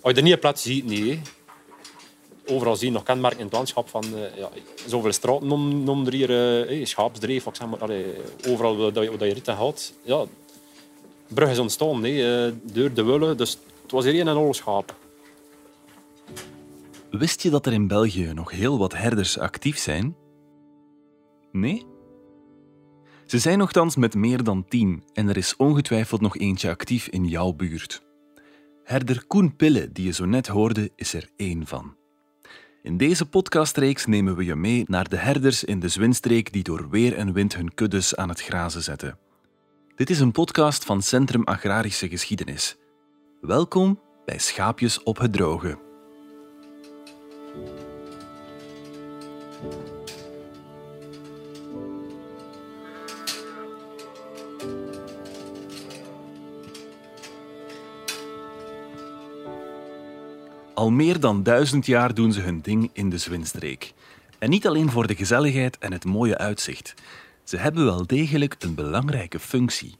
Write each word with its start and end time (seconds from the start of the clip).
Als 0.00 0.12
je 0.12 0.18
er 0.18 0.22
niet 0.22 0.40
plaats 0.40 0.62
ziet, 0.62 0.84
niet. 0.84 1.18
Overal 2.46 2.76
zie 2.76 2.86
je 2.86 2.92
nog 2.92 3.02
kenmerken 3.02 3.38
in 3.38 3.44
het 3.44 3.54
landschap 3.54 3.88
van 3.88 4.04
eh, 4.04 4.36
ja, 4.36 4.50
zoveel 4.86 5.12
straten 5.12 5.84
noem 5.84 6.06
er 6.06 6.12
hier 6.12 6.30
eh, 6.30 6.66
hey, 6.66 6.84
schaapsdreef, 6.84 7.46
ik 7.46 7.54
zeg 7.54 7.68
maar, 7.68 7.90
overal 8.48 8.76
waar 8.76 8.92
dat 8.92 9.04
je, 9.04 9.10
je 9.10 9.32
rit 9.32 9.48
en 9.48 9.56
gaat. 9.56 9.92
Ja, 10.02 10.24
brug 11.28 11.50
is 11.50 11.58
ontstaan 11.58 12.04
eh, 12.04 12.52
door 12.62 12.92
de 12.92 13.02
willen, 13.02 13.36
dus 13.36 13.58
het 13.82 13.90
was 13.90 14.04
hier 14.04 14.20
een 14.20 14.28
en 14.28 14.36
al 14.36 14.54
schaap. 14.54 14.94
Wist 17.10 17.42
je 17.42 17.50
dat 17.50 17.66
er 17.66 17.72
in 17.72 17.86
België 17.86 18.32
nog 18.34 18.50
heel 18.50 18.78
wat 18.78 18.92
herders 18.92 19.38
actief 19.38 19.78
zijn? 19.78 20.16
Nee? 21.52 21.86
Ze 23.26 23.38
zijn 23.38 23.58
nogthans 23.58 23.96
met 23.96 24.14
meer 24.14 24.42
dan 24.44 24.64
tien 24.68 25.02
en 25.12 25.28
er 25.28 25.36
is 25.36 25.56
ongetwijfeld 25.56 26.20
nog 26.20 26.36
eentje 26.36 26.70
actief 26.70 27.08
in 27.08 27.26
jouw 27.26 27.52
buurt. 27.52 28.06
Herder 28.88 29.24
Koen 29.26 29.56
Pille, 29.56 29.92
die 29.92 30.04
je 30.04 30.12
zo 30.12 30.24
net 30.24 30.46
hoorde, 30.46 30.90
is 30.96 31.14
er 31.14 31.28
één 31.36 31.66
van. 31.66 31.96
In 32.82 32.96
deze 32.96 33.26
podcastreeks 33.26 34.06
nemen 34.06 34.36
we 34.36 34.44
je 34.44 34.54
mee 34.54 34.84
naar 34.86 35.08
de 35.08 35.16
herders 35.16 35.64
in 35.64 35.80
de 35.80 35.88
Zwinstreek 35.88 36.52
die 36.52 36.62
door 36.62 36.90
weer 36.90 37.16
en 37.16 37.32
wind 37.32 37.54
hun 37.54 37.74
kuddes 37.74 38.16
aan 38.16 38.28
het 38.28 38.42
grazen 38.42 38.82
zetten. 38.82 39.18
Dit 39.94 40.10
is 40.10 40.20
een 40.20 40.32
podcast 40.32 40.84
van 40.84 41.02
Centrum 41.02 41.44
Agrarische 41.44 42.08
Geschiedenis. 42.08 42.76
Welkom 43.40 44.00
bij 44.24 44.38
Schaapjes 44.38 45.02
op 45.02 45.18
het 45.18 45.32
Droge. 45.32 45.87
Al 60.78 60.90
meer 60.90 61.20
dan 61.20 61.42
duizend 61.42 61.86
jaar 61.86 62.14
doen 62.14 62.32
ze 62.32 62.40
hun 62.40 62.60
ding 62.60 62.90
in 62.92 63.10
de 63.10 63.18
Zwinstreek. 63.18 63.92
En 64.38 64.50
niet 64.50 64.66
alleen 64.66 64.90
voor 64.90 65.06
de 65.06 65.14
gezelligheid 65.14 65.78
en 65.78 65.92
het 65.92 66.04
mooie 66.04 66.38
uitzicht. 66.38 66.94
Ze 67.44 67.56
hebben 67.56 67.84
wel 67.84 68.06
degelijk 68.06 68.56
een 68.58 68.74
belangrijke 68.74 69.38
functie. 69.38 69.96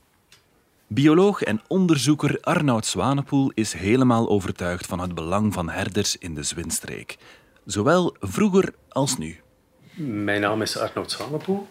Bioloog 0.87 1.43
en 1.43 1.61
onderzoeker 1.69 2.39
Arnoud 2.41 2.87
Zwanepoel 2.87 3.51
is 3.55 3.73
helemaal 3.73 4.29
overtuigd 4.29 4.87
van 4.87 5.01
het 5.01 5.15
belang 5.15 5.53
van 5.53 5.71
herders 5.71 6.17
in 6.17 6.35
de 6.35 6.43
Zwinstreek. 6.43 7.17
Zowel 7.65 8.17
vroeger 8.21 8.75
als 8.89 9.19
nu. 9.19 9.41
Mijn 9.95 10.41
naam 10.41 10.63
is 10.63 10.77
Arnoud 10.77 11.11
Zwanepoel. 11.11 11.67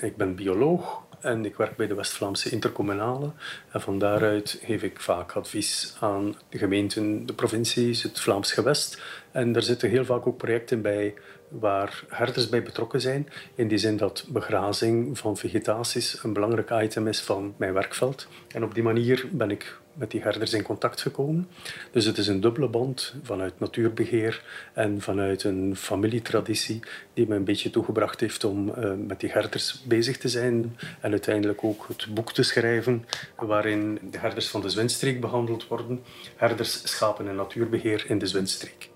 Ik 0.00 0.16
ben 0.16 0.34
bioloog 0.34 1.02
en 1.20 1.44
ik 1.44 1.56
werk 1.56 1.76
bij 1.76 1.86
de 1.86 1.94
West-Vlaamse 1.94 2.50
Intercommunale. 2.50 3.30
En 3.72 3.80
van 3.80 3.98
daaruit 3.98 4.58
geef 4.62 4.82
ik 4.82 5.00
vaak 5.00 5.32
advies 5.32 5.96
aan 6.00 6.36
de 6.48 6.58
gemeenten, 6.58 7.26
de 7.26 7.32
provincies, 7.32 8.02
het 8.02 8.20
Vlaams 8.20 8.52
gewest. 8.52 9.02
En 9.38 9.54
er 9.54 9.62
zitten 9.62 9.88
heel 9.88 10.04
vaak 10.04 10.26
ook 10.26 10.36
projecten 10.36 10.82
bij 10.82 11.14
waar 11.48 12.04
herders 12.08 12.48
bij 12.48 12.62
betrokken 12.62 13.00
zijn. 13.00 13.28
In 13.54 13.68
die 13.68 13.78
zin 13.78 13.96
dat 13.96 14.24
begrazing 14.28 15.18
van 15.18 15.36
vegetaties 15.36 16.22
een 16.22 16.32
belangrijk 16.32 16.70
item 16.70 17.08
is 17.08 17.20
van 17.20 17.54
mijn 17.56 17.72
werkveld. 17.72 18.28
En 18.48 18.64
op 18.64 18.74
die 18.74 18.82
manier 18.82 19.26
ben 19.32 19.50
ik 19.50 19.78
met 19.92 20.10
die 20.10 20.22
herders 20.22 20.52
in 20.52 20.62
contact 20.62 21.00
gekomen. 21.00 21.48
Dus 21.90 22.04
het 22.04 22.18
is 22.18 22.26
een 22.26 22.40
dubbele 22.40 22.68
band 22.68 23.14
vanuit 23.22 23.60
natuurbeheer 23.60 24.42
en 24.72 25.00
vanuit 25.00 25.44
een 25.44 25.76
familietraditie 25.76 26.80
die 27.14 27.28
me 27.28 27.34
een 27.34 27.44
beetje 27.44 27.70
toegebracht 27.70 28.20
heeft 28.20 28.44
om 28.44 28.68
uh, 28.68 28.92
met 29.06 29.20
die 29.20 29.30
herders 29.30 29.82
bezig 29.84 30.16
te 30.18 30.28
zijn 30.28 30.76
en 31.00 31.10
uiteindelijk 31.10 31.64
ook 31.64 31.86
het 31.88 32.06
boek 32.14 32.32
te 32.32 32.42
schrijven 32.42 33.04
waarin 33.36 33.98
de 34.10 34.18
herders 34.18 34.48
van 34.48 34.60
de 34.60 34.68
Zwinstreek 34.68 35.20
behandeld 35.20 35.68
worden. 35.68 36.02
Herders, 36.36 36.88
schapen 36.88 37.28
en 37.28 37.36
natuurbeheer 37.36 38.04
in 38.08 38.18
de 38.18 38.26
Zwinstreek. 38.26 38.90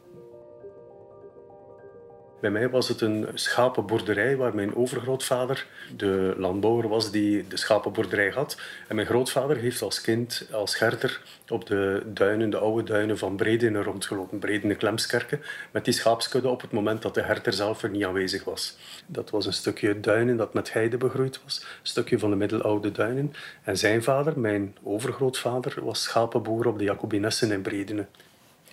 Bij 2.43 2.51
mij 2.51 2.71
was 2.71 2.89
het 2.89 3.01
een 3.01 3.29
schapenboerderij 3.35 4.37
waar 4.37 4.55
mijn 4.55 4.75
overgrootvader 4.75 5.67
de 5.97 6.35
landbouwer 6.37 6.89
was 6.89 7.11
die 7.11 7.49
de 7.49 7.57
schapenboerderij 7.57 8.31
had. 8.31 8.61
En 8.89 8.95
mijn 8.95 9.07
grootvader 9.07 9.57
heeft 9.57 9.83
als 9.83 10.01
kind, 10.01 10.49
als 10.53 10.79
herder, 10.79 11.23
op 11.49 11.67
de 11.67 12.03
duinen, 12.07 12.51
de 12.51 12.59
oude 12.59 12.83
duinen 12.83 13.19
van 13.19 13.37
Bredene 13.37 13.83
rondgelopen, 13.83 14.39
Bredene 14.39 14.75
Klemskerken, 14.75 15.43
met 15.71 15.85
die 15.85 15.95
schaapskudde 15.95 16.49
op 16.49 16.61
het 16.61 16.73
moment 16.73 17.03
dat 17.03 17.15
de 17.15 17.23
herder 17.23 17.53
zelf 17.53 17.83
er 17.83 17.91
niet 17.91 18.05
aanwezig 18.05 18.45
was. 18.45 18.77
Dat 19.07 19.31
was 19.31 19.47
een 19.47 19.53
stukje 19.53 20.01
duinen 20.01 20.37
dat 20.37 20.55
met 20.55 20.73
heide 20.73 20.97
begroeid 20.97 21.41
was, 21.45 21.61
een 21.61 21.67
stukje 21.83 22.19
van 22.19 22.31
de 22.31 22.37
middeloude 22.37 22.93
duinen. 22.93 23.33
En 23.63 23.79
zijn 23.79 24.03
vader, 24.03 24.39
mijn 24.39 24.77
overgrootvader, 24.83 25.75
was 25.85 26.03
schapenboer 26.03 26.67
op 26.67 26.79
de 26.79 26.85
Jacobinessen 26.85 27.53
in 27.53 27.63
Bredene. 27.63 28.07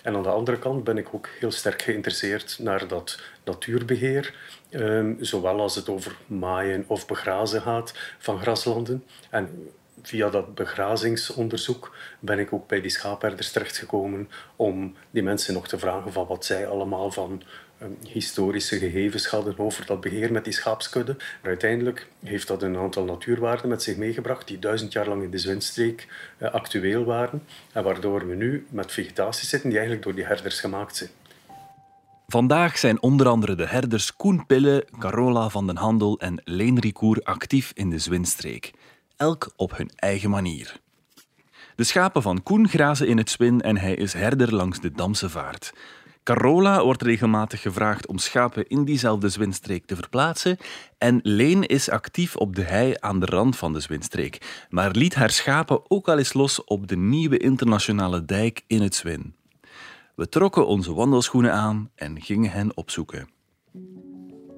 En 0.02 0.16
aan 0.16 0.22
de 0.22 0.28
andere 0.28 0.58
kant 0.58 0.84
ben 0.84 0.98
ik 0.98 1.14
ook 1.14 1.28
heel 1.38 1.50
sterk 1.50 1.82
geïnteresseerd 1.82 2.58
naar 2.58 2.88
dat 2.88 3.20
natuurbeheer, 3.44 4.34
um, 4.70 5.16
zowel 5.20 5.60
als 5.60 5.74
het 5.74 5.88
over 5.88 6.16
maaien 6.26 6.84
of 6.86 7.06
begrazen 7.06 7.62
gaat 7.62 7.94
van 8.18 8.40
graslanden. 8.40 9.04
En 9.30 9.68
via 10.02 10.30
dat 10.30 10.54
begrazingsonderzoek 10.54 11.96
ben 12.20 12.38
ik 12.38 12.52
ook 12.52 12.68
bij 12.68 12.80
die 12.80 12.90
schaapherders 12.90 13.52
terechtgekomen 13.52 14.30
om 14.56 14.94
die 15.10 15.22
mensen 15.22 15.54
nog 15.54 15.68
te 15.68 15.78
vragen 15.78 16.12
van 16.12 16.26
wat 16.26 16.44
zij 16.44 16.68
allemaal 16.68 17.10
van 17.10 17.42
historische 18.08 18.78
gegevens 18.78 19.26
hadden 19.26 19.58
over 19.58 19.86
dat 19.86 20.00
beheer 20.00 20.32
met 20.32 20.44
die 20.44 20.52
schaapskudde. 20.52 21.16
Uiteindelijk 21.42 22.06
heeft 22.24 22.48
dat 22.48 22.62
een 22.62 22.76
aantal 22.76 23.04
natuurwaarden 23.04 23.68
met 23.68 23.82
zich 23.82 23.96
meegebracht 23.96 24.48
die 24.48 24.58
duizend 24.58 24.92
jaar 24.92 25.08
lang 25.08 25.22
in 25.22 25.30
de 25.30 25.38
Zwinstreek 25.38 26.08
uh, 26.38 26.50
actueel 26.50 27.04
waren 27.04 27.42
en 27.72 27.82
waardoor 27.82 28.28
we 28.28 28.34
nu 28.34 28.66
met 28.68 28.92
vegetatie 28.92 29.46
zitten 29.46 29.68
die 29.68 29.78
eigenlijk 29.78 30.06
door 30.06 30.16
die 30.16 30.26
herders 30.26 30.60
gemaakt 30.60 30.96
zijn. 30.96 31.10
Vandaag 32.26 32.78
zijn 32.78 33.02
onder 33.02 33.28
andere 33.28 33.54
de 33.54 33.66
herders 33.66 34.16
Koen 34.16 34.46
Pille, 34.46 34.86
Carola 34.98 35.48
van 35.48 35.66
den 35.66 35.76
Handel 35.76 36.18
en 36.18 36.40
Leen 36.44 36.78
Ricoeur 36.78 37.20
actief 37.22 37.70
in 37.74 37.90
de 37.90 37.98
Zwinstreek. 37.98 38.72
Elk 39.16 39.52
op 39.56 39.76
hun 39.76 39.90
eigen 39.96 40.30
manier. 40.30 40.80
De 41.76 41.84
schapen 41.84 42.22
van 42.22 42.42
Koen 42.42 42.68
grazen 42.68 43.06
in 43.06 43.18
het 43.18 43.30
Zwin 43.30 43.60
en 43.60 43.76
hij 43.76 43.94
is 43.94 44.12
herder 44.12 44.54
langs 44.54 44.80
de 44.80 44.92
Damse 44.92 45.28
Vaart. 45.28 45.72
Carola 46.22 46.84
wordt 46.84 47.02
regelmatig 47.02 47.60
gevraagd 47.62 48.06
om 48.06 48.18
schapen 48.18 48.66
in 48.66 48.84
diezelfde 48.84 49.28
zwinstreek 49.28 49.86
te 49.86 49.96
verplaatsen. 49.96 50.56
En 50.98 51.20
Leen 51.22 51.66
is 51.66 51.90
actief 51.90 52.36
op 52.36 52.56
de 52.56 52.62
hei 52.62 52.94
aan 52.98 53.20
de 53.20 53.26
rand 53.26 53.56
van 53.56 53.72
de 53.72 53.80
zwinstreek, 53.80 54.66
maar 54.68 54.90
liet 54.90 55.14
haar 55.14 55.30
schapen 55.30 55.90
ook 55.90 56.08
al 56.08 56.18
eens 56.18 56.32
los 56.32 56.64
op 56.64 56.88
de 56.88 56.96
nieuwe 56.96 57.38
internationale 57.38 58.24
dijk 58.24 58.64
in 58.66 58.82
het 58.82 58.94
Zwin. 58.94 59.34
We 60.14 60.28
trokken 60.28 60.66
onze 60.66 60.94
wandelschoenen 60.94 61.52
aan 61.52 61.90
en 61.94 62.22
gingen 62.22 62.50
hen 62.50 62.76
opzoeken. 62.76 63.28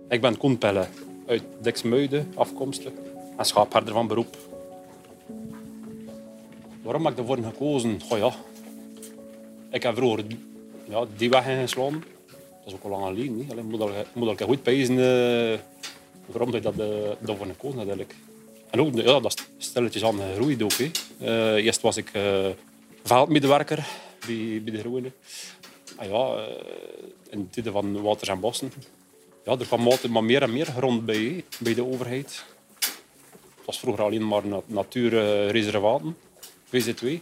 Ik 0.09 0.21
ben 0.21 0.37
Koen 0.37 0.59
Pelle, 0.59 0.87
uit 1.27 1.43
Dixmuiden 1.61 2.33
afkomstig 2.34 2.93
en 3.37 3.44
schaapherder 3.44 3.93
van 3.94 4.06
beroep. 4.06 4.37
Waarom 6.83 7.05
heb 7.05 7.12
ik 7.12 7.19
ervoor 7.19 7.39
gekozen? 7.39 8.00
Goh 8.00 8.34
ik 9.71 9.83
heb 9.83 9.97
vroeger 9.97 10.25
ja, 10.93 11.07
die 11.17 11.31
weg 11.31 11.47
ingeslaan. 11.47 12.05
Dat 12.29 12.67
is 12.67 12.73
ook 12.73 12.85
al 12.85 12.91
lang 12.91 13.05
geleden. 13.05 13.37
Niet? 13.37 13.51
Alleen 13.51 13.67
moet 13.67 13.81
al, 13.81 13.91
moet 14.13 14.41
al 14.41 14.47
goed 14.47 14.63
pijzen 14.63 14.99
uh, 14.99 15.59
waarom 16.27 16.53
je 16.53 16.61
dat, 16.61 16.75
uh, 16.79 17.37
gekozen 17.41 17.49
hebt. 17.49 17.77
Eigenlijk. 17.77 18.15
En 18.71 18.81
ook, 18.81 18.95
ja, 18.95 19.21
dat 19.21 19.47
is 19.59 19.67
stilletjes 19.67 20.05
aan 20.05 20.19
gegroeid 20.19 20.63
ook. 20.63 20.79
Uh, 20.79 21.55
eerst 21.55 21.81
was 21.81 21.97
ik 21.97 22.11
veldmedewerker 23.03 23.87
bij, 24.27 24.61
bij 24.65 24.73
de 24.73 24.79
groene. 24.79 25.11
Ah, 25.97 26.09
ja, 26.09 26.47
in 27.31 27.39
de 27.39 27.51
tijden 27.51 27.73
van 27.73 28.03
waters 28.03 28.29
en 28.29 28.41
bossen. 28.41 28.73
Ja, 29.45 29.53
er 29.53 29.67
kwam 29.67 29.87
altijd 29.87 30.13
maar 30.13 30.25
meer 30.25 30.43
en 30.43 30.53
meer 30.53 30.67
grond 30.67 31.05
bij, 31.05 31.45
bij 31.59 31.75
de 31.75 31.85
overheid. 31.85 32.45
Het 33.57 33.67
was 33.67 33.79
vroeger 33.79 34.05
alleen 34.05 34.29
maar 34.29 34.47
nat 34.47 34.65
natuurreservaten, 34.67 36.17
VZ2. 36.67 37.21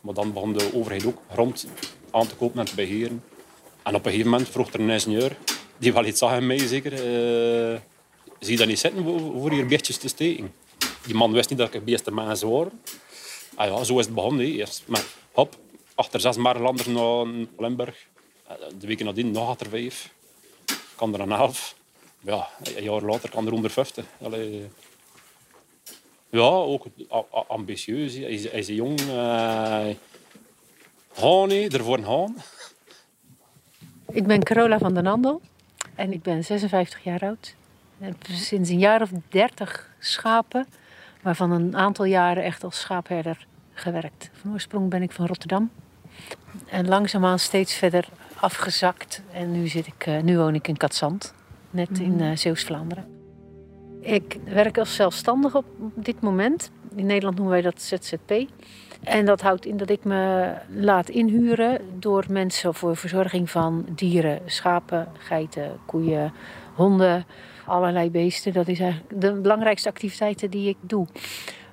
Maar 0.00 0.14
dan 0.14 0.32
begon 0.32 0.52
de 0.52 0.70
overheid 0.74 1.06
ook 1.06 1.18
grond 1.32 1.66
aan 2.14 2.26
te 2.26 2.34
kopen 2.34 2.58
en 2.58 2.66
te 2.66 2.74
beheren. 2.74 3.22
En 3.82 3.94
op 3.94 4.04
een 4.04 4.10
gegeven 4.10 4.30
moment 4.30 4.48
vroeg 4.48 4.72
er 4.72 4.80
een 4.80 4.90
ingenieur, 4.90 5.36
die 5.76 5.92
wel 5.92 6.04
iets 6.04 6.18
zag 6.18 6.36
in 6.36 6.46
mij 6.46 6.58
zeker, 6.58 6.92
uh, 6.92 7.80
zie 8.38 8.52
je 8.52 8.56
dat 8.56 8.66
niet 8.66 8.78
zitten 8.78 9.04
voor 9.04 9.50
hier 9.50 9.66
beestjes 9.66 9.96
te 9.96 10.08
steken? 10.08 10.54
Die 11.06 11.14
man 11.14 11.32
wist 11.32 11.48
niet 11.48 11.58
dat 11.58 11.74
ik 11.74 11.84
beesten 11.84 12.14
mensen 12.14 12.50
waren. 12.50 12.80
Ah 13.54 13.68
ja, 13.68 13.84
zo 13.84 13.98
is 13.98 14.04
het 14.04 14.14
begonnen. 14.14 14.46
Eerst 14.46 14.82
met, 14.86 15.06
hop, 15.32 15.56
achter 15.94 16.20
zes 16.20 16.36
Maarlanders 16.36 16.86
naar 16.86 17.26
Limburg. 17.58 18.06
De 18.78 18.86
weken 18.86 19.04
nadien 19.04 19.30
nog 19.30 19.48
achter 19.48 19.68
vijf. 19.68 20.12
Kan 20.94 21.14
er 21.14 21.20
een 21.20 21.32
elf. 21.32 21.74
Ja, 22.20 22.48
een 22.74 22.82
jaar 22.82 23.02
later 23.02 23.30
kan 23.30 23.44
er 23.44 23.50
150. 23.50 24.04
Allee. 24.22 24.68
Ja, 26.30 26.40
ook 26.40 26.86
ambitieus. 27.48 28.14
Hij 28.14 28.30
is, 28.30 28.50
hij 28.50 28.58
is 28.58 28.66
jong. 28.66 29.00
Uh, 29.00 29.86
nee, 31.22 31.68
ervoor 31.68 31.98
gaan. 31.98 32.36
Ik 34.10 34.26
ben 34.26 34.42
Carola 34.42 34.78
van 34.78 34.94
den 34.94 35.06
Andel 35.06 35.40
en 35.94 36.12
ik 36.12 36.22
ben 36.22 36.44
56 36.44 37.04
jaar 37.04 37.20
oud. 37.20 37.54
Ik 37.98 38.06
heb 38.06 38.16
sinds 38.26 38.70
een 38.70 38.78
jaar 38.78 39.02
of 39.02 39.10
30 39.28 39.90
schapen, 39.98 40.66
waarvan 41.22 41.50
een 41.50 41.76
aantal 41.76 42.04
jaren 42.04 42.44
echt 42.44 42.64
als 42.64 42.80
schaapherder 42.80 43.46
gewerkt. 43.72 44.30
Van 44.32 44.52
oorsprong 44.52 44.90
ben 44.90 45.02
ik 45.02 45.12
van 45.12 45.26
Rotterdam. 45.26 45.70
En 46.66 46.88
langzaamaan 46.88 47.38
steeds 47.38 47.74
verder 47.74 48.08
afgezakt. 48.40 49.22
En 49.32 49.52
nu, 49.52 49.68
zit 49.68 49.86
ik, 49.86 50.06
eh, 50.06 50.22
nu 50.22 50.38
woon 50.38 50.54
ik 50.54 50.68
in 50.68 50.76
Katzand, 50.76 51.34
net 51.70 51.98
in 51.98 52.20
uh, 52.20 52.36
Zeeuws-Vlaanderen. 52.36 53.06
Ik 54.00 54.38
werk 54.44 54.78
als 54.78 54.94
zelfstandige 54.94 55.56
op 55.56 55.64
dit 55.94 56.20
moment. 56.20 56.70
In 56.94 57.06
Nederland 57.06 57.36
noemen 57.36 57.54
wij 57.54 57.62
dat 57.62 57.82
ZZP. 57.82 58.32
En 59.04 59.24
dat 59.24 59.40
houdt 59.40 59.66
in 59.66 59.76
dat 59.76 59.90
ik 59.90 60.04
me 60.04 60.52
laat 60.68 61.08
inhuren 61.08 61.80
door 61.98 62.24
mensen 62.28 62.74
voor 62.74 62.96
verzorging 62.96 63.50
van 63.50 63.84
dieren. 63.88 64.40
Schapen, 64.46 65.08
geiten, 65.18 65.78
koeien, 65.86 66.32
honden, 66.74 67.26
allerlei 67.66 68.10
beesten. 68.10 68.52
Dat 68.52 68.68
is 68.68 68.80
eigenlijk 68.80 69.20
de 69.20 69.32
belangrijkste 69.32 69.88
activiteiten 69.88 70.50
die 70.50 70.68
ik 70.68 70.76
doe. 70.80 71.06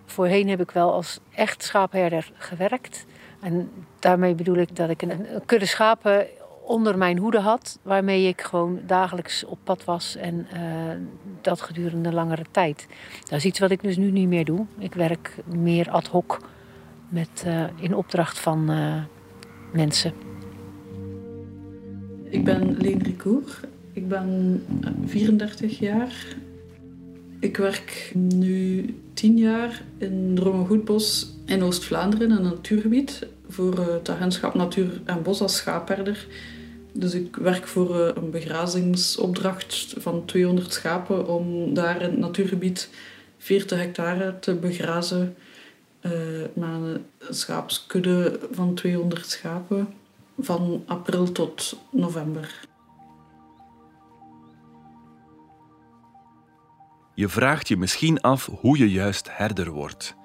Voorheen 0.06 0.50
heb 0.50 0.62
ik 0.62 0.72
wel 0.72 0.94
als 0.94 1.19
echt 1.36 1.63
schaapherder 1.63 2.31
gewerkt. 2.38 3.06
En 3.42 3.69
daarmee 4.00 4.36
bedoel 4.36 4.56
ik 4.56 4.75
dat 4.75 4.89
ik 4.89 5.01
een, 5.01 5.25
kudde 5.45 5.66
schapen 5.66 6.27
onder 6.66 6.98
mijn 6.98 7.18
hoede 7.18 7.39
had, 7.39 7.80
waarmee 7.81 8.27
ik 8.27 8.42
gewoon 8.42 8.80
dagelijks 8.86 9.45
op 9.45 9.57
pad 9.63 9.84
was 9.84 10.16
en 10.16 10.48
uh, 10.54 10.60
dat 11.42 11.62
gedurende 11.62 12.13
langere 12.13 12.45
tijd. 12.51 12.88
Dat 13.24 13.31
is 13.31 13.45
iets 13.45 13.60
wat 13.60 13.72
ik 13.72 13.81
dus 13.81 13.98
nu 13.98 14.12
niet 14.12 14.27
meer 14.27 14.45
doe. 14.45 14.66
Ik 14.77 14.94
werk 14.94 15.36
meer 15.45 15.89
ad 15.89 16.07
hoc 16.07 16.39
met, 17.12 17.44
uh, 17.46 17.63
in 17.75 17.96
opdracht 17.96 18.40
van 18.40 18.72
uh, 18.72 19.04
mensen. 19.74 20.13
Ik 22.24 22.44
ben 22.44 22.78
Leen 22.78 23.02
Ricoeur. 23.04 23.60
Ik 23.94 24.08
ben 24.08 24.63
34 25.06 25.80
jaar. 25.80 26.25
Ik 27.40 27.58
werk 27.58 28.12
nu 28.13 28.86
10 29.13 29.38
jaar 29.38 29.84
in 29.98 30.31
Dromengoedbos 30.36 31.34
in 31.46 31.63
Oost-Vlaanderen, 31.63 32.31
een 32.31 32.44
natuurgebied, 32.44 33.28
voor 33.48 33.80
het 33.80 34.10
agentschap 34.10 34.54
Natuur 34.54 35.02
en 35.06 35.22
Bos 35.22 35.42
als 35.42 35.56
schaapherder. 35.56 36.28
Dus 36.94 37.13
ik 37.13 37.36
werk 37.36 37.68
voor 37.68 37.96
een 38.16 38.31
begrazingsopdracht 38.31 39.94
van 39.98 40.25
200 40.25 40.74
schapen 40.74 41.28
om 41.28 41.74
daar 41.74 42.02
in 42.02 42.10
het 42.10 42.18
natuurgebied 42.18 42.90
40 43.38 43.80
hectare 43.80 44.40
te 44.40 44.56
begrazen 44.56 45.36
uh, 46.01 46.12
met 46.53 46.69
een 46.69 47.06
schaapskudde 47.30 48.39
van 48.51 48.74
200 48.74 49.30
schapen 49.30 49.94
van 50.39 50.83
april 50.86 51.31
tot 51.31 51.77
november. 51.89 52.69
Je 57.13 57.30
vraagt 57.30 57.68
je 57.68 57.77
misschien 57.77 58.21
af 58.21 58.50
hoe 58.59 58.77
je 58.77 58.92
juist 58.92 59.38
herder 59.38 59.71
wordt. 59.71 60.15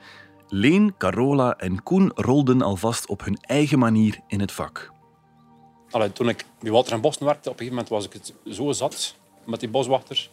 Leen, 0.49 0.95
Carola 0.99 1.57
en 1.59 1.83
Koen 1.83 2.13
rolden 2.15 2.63
alvast 2.63 3.07
op 3.07 3.25
hun 3.25 3.39
eigen 3.41 3.79
manier 3.79 4.21
in 4.27 4.41
het 4.41 4.53
vak. 4.53 4.93
Allee, 5.91 6.13
toen 6.13 6.29
ik 6.29 6.45
bij 6.61 6.71
Walter 6.71 6.93
en 6.93 7.01
Bossen 7.01 7.25
werkte, 7.25 7.51
op 7.51 7.61
een 7.61 7.67
gegeven 7.67 7.75
moment 7.75 7.89
was 7.89 8.05
ik 8.05 8.13
het 8.13 8.55
zo 8.55 8.73
zat 8.73 9.15
met 9.45 9.61
die 9.61 9.69
boswachters. 9.69 10.31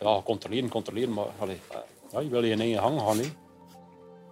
Ja, 0.00 0.20
controleren, 0.24 0.68
controleren, 0.68 1.14
maar 1.14 1.26
allee, 1.38 1.60
ja, 2.12 2.20
je 2.20 2.28
wil 2.28 2.44
je 2.44 2.50
in 2.50 2.60
eigen 2.60 2.78
gang 2.78 3.00
gaan. 3.00 3.18
Hè. 3.18 3.28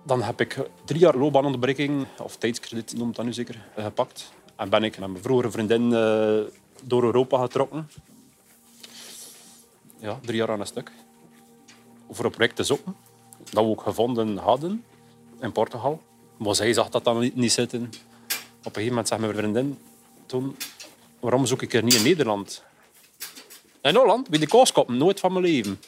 Dan 0.07 0.23
heb 0.23 0.41
ik 0.41 0.59
drie 0.85 1.01
jaar 1.01 1.17
loopbaanonderbreking, 1.17 2.07
of 2.19 2.37
tijdskrediet 2.37 2.97
noemt 2.97 3.17
dat 3.17 3.25
nu 3.25 3.33
zeker, 3.33 3.65
gepakt. 3.77 4.33
En 4.57 4.69
ben 4.69 4.85
ik 4.85 4.99
met 4.99 5.11
mijn 5.11 5.23
vroegere 5.23 5.51
vriendin 5.51 5.83
uh, 5.83 6.41
door 6.83 7.05
Europa 7.05 7.41
getrokken. 7.41 7.91
Ja, 9.99 10.19
drie 10.23 10.37
jaar 10.37 10.51
aan 10.51 10.61
een 10.61 10.67
stuk. 10.67 10.93
Voor 12.11 12.25
een 12.25 12.31
project 12.31 12.57
te 12.57 12.63
zoeken. 12.63 12.97
Dat 13.51 13.65
we 13.65 13.71
ook 13.71 13.83
gevonden 13.83 14.37
hadden 14.37 14.85
in 15.41 15.53
Portugal. 15.53 16.03
Maar 16.37 16.55
zij 16.55 16.73
zag 16.73 16.89
dat 16.89 17.05
dan 17.05 17.31
niet, 17.35 17.53
zitten. 17.53 17.83
Op 17.83 17.93
een 18.65 18.73
gegeven 18.73 18.89
moment 18.89 19.09
zei 19.09 19.21
mijn 19.21 19.35
vriendin 19.35 19.79
toen, 20.27 20.57
waarom 21.21 21.47
zoek 21.47 21.63
ik 21.63 21.75
er 21.75 21.83
niet 21.83 21.95
in 21.95 22.03
Nederland? 22.03 22.63
In 23.83 23.95
Holland, 23.95 24.29
bij 24.29 24.39
de 24.39 24.49
kooskoppen, 24.49 24.97
nooit 24.97 25.21
van 25.21 25.33
mijn 25.33 25.45
leven. 25.45 25.81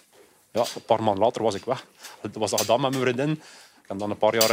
Ja, 0.52 0.64
een 0.74 0.84
paar 0.86 1.02
maanden 1.02 1.24
later 1.24 1.42
was 1.42 1.54
ik 1.54 1.64
weg. 1.64 1.86
Dat 2.20 2.34
was 2.34 2.50
dat 2.50 2.60
gedaan 2.60 2.80
met 2.80 2.90
mijn 2.90 3.02
vriendin. 3.02 3.40
Heb 3.88 3.98
dan 3.98 4.10
een 4.10 4.18
paar 4.18 4.34
jaar 4.34 4.50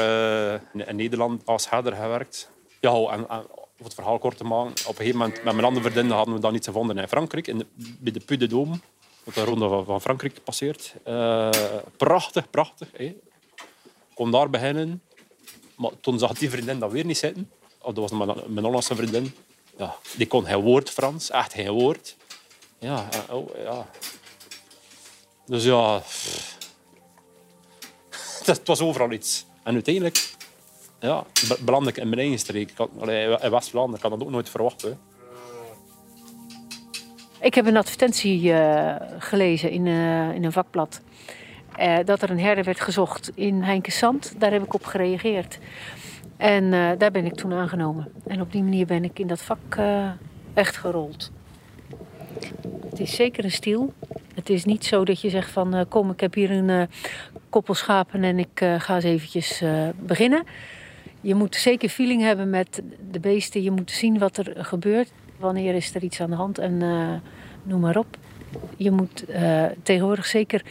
uh, 0.74 0.88
in 0.88 0.96
Nederland 0.96 1.46
als 1.46 1.70
herder 1.70 1.94
gewerkt. 1.96 2.50
Ja, 2.80 2.92
en, 2.92 3.30
en 3.30 3.46
om 3.78 3.84
het 3.84 3.94
verhaal 3.94 4.20
kort 4.20 4.38
te 4.38 4.44
maken, 4.44 4.72
op 4.72 4.88
een 4.88 4.96
gegeven 4.96 5.18
moment 5.18 5.44
met 5.44 5.54
mijn 5.54 5.66
andere 5.66 5.92
vriendin 5.92 6.12
hadden 6.12 6.34
we 6.34 6.40
dan 6.40 6.56
iets 6.56 6.68
gevonden 6.68 6.98
in 6.98 7.08
Frankrijk, 7.08 7.48
in 7.48 7.58
de, 7.58 7.66
bij 7.76 8.12
de 8.12 8.20
Puy 8.20 8.38
de 8.38 8.50
Dôme, 8.50 8.80
wat 9.24 9.34
de 9.34 9.44
ronde 9.44 9.84
van, 9.84 10.02
Frankrijk 10.02 10.44
passeert. 10.44 10.96
Uh, 11.08 11.50
prachtig, 11.98 12.50
prachtig. 12.50 12.94
Ik 12.94 13.16
kon 14.14 14.32
daar 14.32 14.50
beginnen. 14.50 15.02
Maar 15.76 15.92
toen 16.02 16.20
zag 16.20 16.34
die 16.34 16.50
vriendin 16.50 16.80
dat 16.80 16.92
weer 16.92 17.06
niet 17.06 17.18
zitten. 17.18 17.52
Oh, 17.80 17.96
dat 17.96 18.10
was 18.10 18.12
mijn, 18.12 18.40
mijn 18.48 18.66
Hollandse 18.66 18.96
vriendin. 18.96 19.36
Ja, 19.78 19.96
die 20.18 20.28
kon 20.28 20.46
geen 20.46 20.62
woord 20.62 20.90
Frans, 20.90 21.30
echt 21.30 21.54
geen 21.54 21.72
woord. 21.72 22.16
Ja, 22.80 23.10
oh, 23.30 23.50
ja. 23.58 23.88
Dus 25.46 25.64
ja, 25.64 26.02
het 28.58 28.68
was 28.68 28.82
overal 28.82 29.12
iets. 29.12 29.46
En 29.64 29.74
uiteindelijk 29.74 30.34
ja, 31.00 31.24
beland 31.60 31.88
ik 31.88 31.98
in 31.98 32.10
mijn 32.10 32.22
eigen 32.22 32.40
streek. 32.40 32.74
in 33.42 33.50
West-Vlaanderen 33.52 34.02
kan 34.02 34.12
dat 34.12 34.22
ook 34.22 34.30
nooit 34.30 34.50
verwachten. 34.50 35.00
Ik 37.40 37.54
heb 37.54 37.66
een 37.66 37.78
advertentie 37.78 38.42
uh, 38.42 38.96
gelezen 39.20 39.70
in, 39.70 39.86
uh, 39.86 40.34
in 40.34 40.44
een 40.44 40.52
vakblad. 40.52 41.02
Uh, 41.80 41.98
dat 42.06 42.22
er 42.22 42.30
een 42.30 42.40
herder 42.40 42.64
werd 42.64 42.80
gezocht 42.80 43.32
in 43.36 43.62
Heinkesand. 43.62 44.34
Daar 44.38 44.52
heb 44.52 44.64
ik 44.64 44.74
op 44.74 44.86
gereageerd. 44.86 45.60
En 46.38 46.72
daar 46.98 47.12
ben 47.12 47.26
ik 47.26 47.36
toen 47.36 47.54
aangenomen. 47.54 48.12
En 48.28 48.42
op 48.42 48.52
die 48.52 48.64
manier 48.64 48.86
ben 48.86 49.04
ik 49.04 49.20
in 49.20 49.28
dat 49.28 49.42
vak 49.42 49.78
echt 50.54 50.78
gerold. 50.78 51.32
Het 52.90 53.00
is 53.00 53.16
zeker 53.16 53.44
een 53.44 53.52
stiel. 53.52 53.94
Het 54.36 54.50
is 54.50 54.66
niet 54.66 54.86
zo 54.86 55.06
dat 55.06 55.22
je 55.22 55.30
zegt 55.30 55.52
van 55.52 55.86
kom 55.90 56.12
ik 56.12 56.20
heb 56.20 56.34
hier 56.34 56.52
een 56.52 56.90
koppel 57.56 57.74
schapen 57.74 58.24
en 58.24 58.40
ik 58.40 58.66
ga 58.78 58.96
eens 58.96 59.04
eventjes 59.04 59.64
beginnen 60.00 60.44
je 61.26 61.36
moet 61.36 61.56
zeker 61.56 61.90
feeling 61.90 62.22
hebben 62.22 62.50
met 62.50 62.82
de 63.12 63.20
beesten. 63.20 63.64
Je 63.64 63.72
moet 63.72 63.92
zien 63.92 64.18
wat 64.18 64.38
er 64.38 64.66
gebeurt. 64.66 65.12
Wanneer 65.38 65.76
is 65.76 65.96
er 65.96 66.04
iets 66.04 66.22
aan 66.22 66.30
de 66.30 66.36
hand 66.36 66.58
en 66.58 66.82
uh, 66.82 67.14
noem 67.64 67.80
maar 67.80 67.98
op. 67.98 68.18
Je 68.78 68.92
moet 68.92 69.26
tegenwoordig 69.84 70.26
zeker 70.26 70.62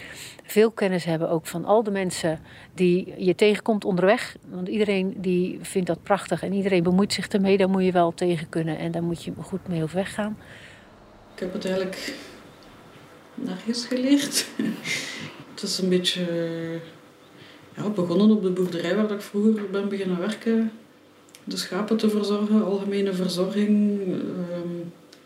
veel 0.43 0.71
kennis 0.71 1.05
hebben 1.05 1.31
ook 1.31 1.47
van 1.47 1.65
al 1.65 1.83
de 1.83 1.91
mensen 1.91 2.41
die 2.75 3.15
je 3.17 3.35
tegenkomt 3.35 3.85
onderweg. 3.85 4.37
Want 4.49 4.69
iedereen 4.69 5.15
die 5.17 5.59
vindt 5.63 5.87
dat 5.87 6.03
prachtig 6.03 6.43
en 6.43 6.53
iedereen 6.53 6.83
bemoeit 6.83 7.13
zich 7.13 7.29
ermee. 7.29 7.57
Daar 7.57 7.69
moet 7.69 7.85
je 7.85 7.93
wel 7.93 8.15
tegen 8.15 8.49
kunnen 8.49 8.79
en 8.79 8.91
daar 8.91 9.03
moet 9.03 9.25
je 9.25 9.33
goed 9.41 9.69
mee 9.69 9.83
overweg 9.83 10.15
gaan. 10.15 10.39
Ik 11.35 11.41
heb 11.41 11.53
het 11.53 11.65
eigenlijk 11.65 12.15
nergens 13.35 13.87
geleerd. 13.87 14.47
Het 15.65 15.73
is 15.73 15.79
een 15.79 15.89
beetje 15.89 16.27
ja, 17.77 17.89
begonnen 17.89 18.31
op 18.31 18.43
de 18.43 18.51
boerderij 18.51 18.97
waar 18.97 19.11
ik 19.11 19.21
vroeger 19.21 19.71
ben 19.71 19.89
beginnen 19.89 20.19
werken. 20.19 20.73
De 21.45 21.57
schapen 21.57 21.97
te 21.97 22.11
verzorgen, 22.11 22.65
algemene 22.65 23.13
verzorging. 23.13 24.01
Ehm, 24.01 24.69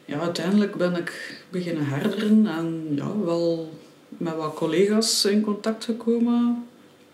ja, 0.04 0.20
uiteindelijk 0.20 0.74
ben 0.74 0.96
ik 0.96 1.42
beginnen 1.50 1.86
herderen 1.86 2.46
en 2.46 2.86
ja, 2.94 3.20
wel 3.24 3.72
met 4.08 4.36
wat 4.36 4.54
collega's 4.54 5.24
in 5.24 5.40
contact 5.40 5.84
gekomen. 5.84 6.66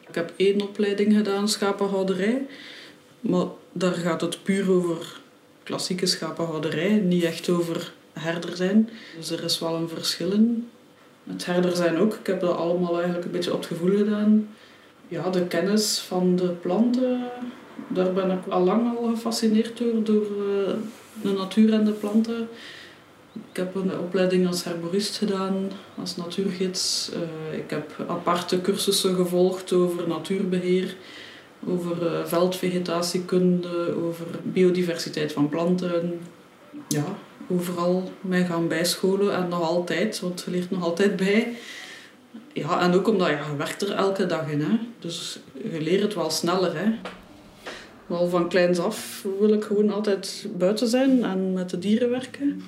Ik 0.09 0.15
heb 0.15 0.33
één 0.37 0.63
opleiding 0.63 1.17
gedaan, 1.17 1.49
schapenhouderij. 1.49 2.47
Maar 3.21 3.47
daar 3.73 3.95
gaat 3.95 4.21
het 4.21 4.43
puur 4.43 4.71
over 4.71 5.21
klassieke 5.63 6.07
schapenhouderij, 6.07 6.91
niet 6.91 7.23
echt 7.23 7.49
over 7.49 7.93
herder 8.13 8.57
zijn. 8.57 8.91
Dus 9.17 9.31
er 9.31 9.45
is 9.45 9.59
wel 9.59 9.75
een 9.75 9.89
verschil 9.89 10.33
in. 10.33 10.69
Het 11.27 11.47
herder 11.47 11.77
zijn 11.77 11.99
ook. 11.99 12.15
Ik 12.15 12.27
heb 12.27 12.41
dat 12.41 12.57
allemaal 12.57 12.95
eigenlijk 12.97 13.25
een 13.25 13.31
beetje 13.31 13.53
op 13.53 13.59
het 13.59 13.67
gevoel 13.67 13.97
gedaan 13.97 14.49
ja, 15.09 15.31
de 15.31 15.47
kennis 15.47 15.99
van 15.99 16.37
de 16.37 16.49
planten, 16.49 17.21
daar 17.89 18.13
ben 18.13 18.31
ik 18.31 18.47
al 18.49 18.65
lang 18.65 18.99
al 18.99 19.09
gefascineerd 19.15 19.79
door, 19.79 20.05
door 20.05 20.25
eh, 20.25 20.75
de 21.23 21.33
natuur 21.33 21.73
en 21.73 21.85
de 21.85 21.93
planten. 21.93 22.49
Ik 23.51 23.57
heb 23.57 23.75
een 23.75 23.99
opleiding 23.99 24.47
als 24.47 24.65
herborist 24.65 25.17
gedaan, 25.17 25.71
als 26.01 26.17
natuurgids. 26.17 27.11
Uh, 27.15 27.59
ik 27.59 27.71
heb 27.71 28.05
aparte 28.09 28.61
cursussen 28.61 29.15
gevolgd 29.15 29.73
over 29.73 30.09
natuurbeheer, 30.09 30.97
over 31.67 32.03
uh, 32.03 32.25
veldvegetatiekunde, 32.25 33.95
over 34.05 34.27
biodiversiteit 34.43 35.33
van 35.33 35.49
planten. 35.49 36.21
Ja, 36.89 37.05
overal 37.49 38.11
mij 38.21 38.45
gaan 38.45 38.69
bijscholen 38.69 39.35
en 39.35 39.49
nog 39.49 39.63
altijd, 39.63 40.21
want 40.21 40.43
je 40.45 40.51
leert 40.51 40.71
nog 40.71 40.83
altijd 40.83 41.17
bij. 41.17 41.57
Ja, 42.53 42.81
en 42.81 42.95
ook 42.95 43.09
omdat 43.09 43.29
ja, 43.29 43.47
je 43.51 43.57
werkt 43.57 43.83
er 43.83 43.93
elke 43.93 44.27
dag 44.27 44.51
in. 44.51 44.61
Hè. 44.61 44.79
Dus 44.99 45.39
je 45.73 45.81
leert 45.81 46.03
het 46.03 46.15
wel 46.15 46.31
sneller. 46.31 46.79
Hè. 46.79 46.93
Wel 48.07 48.29
van 48.29 48.49
kleins 48.49 48.79
af 48.79 49.27
wil 49.39 49.53
ik 49.53 49.65
gewoon 49.65 49.93
altijd 49.93 50.47
buiten 50.57 50.89
zijn 50.89 51.25
en 51.25 51.53
met 51.53 51.71
de 51.71 51.79
dieren 51.79 52.11
werken. 52.11 52.63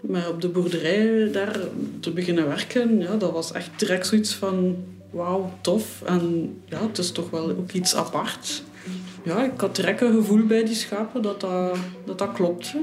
Maar 0.00 0.28
op 0.28 0.40
de 0.40 0.48
boerderij 0.48 1.30
daar 1.32 1.58
te 2.00 2.10
beginnen 2.10 2.46
werken, 2.48 3.00
ja, 3.00 3.16
dat 3.16 3.32
was 3.32 3.52
echt 3.52 3.70
direct 3.76 4.06
zoiets 4.06 4.34
van 4.34 4.76
wauw, 5.10 5.52
tof. 5.60 6.02
En 6.04 6.54
ja, 6.64 6.86
het 6.86 6.98
is 6.98 7.10
toch 7.10 7.30
wel 7.30 7.50
ook 7.50 7.72
iets 7.72 7.94
apart. 7.94 8.62
ja, 9.24 9.44
ik 9.44 9.60
had 9.60 9.76
direct 9.76 10.00
een 10.00 10.12
gevoel 10.12 10.46
bij 10.46 10.64
die 10.64 10.74
schapen 10.74 11.22
dat 11.22 11.40
dat, 11.40 11.76
dat, 12.04 12.18
dat 12.18 12.32
klopt. 12.32 12.74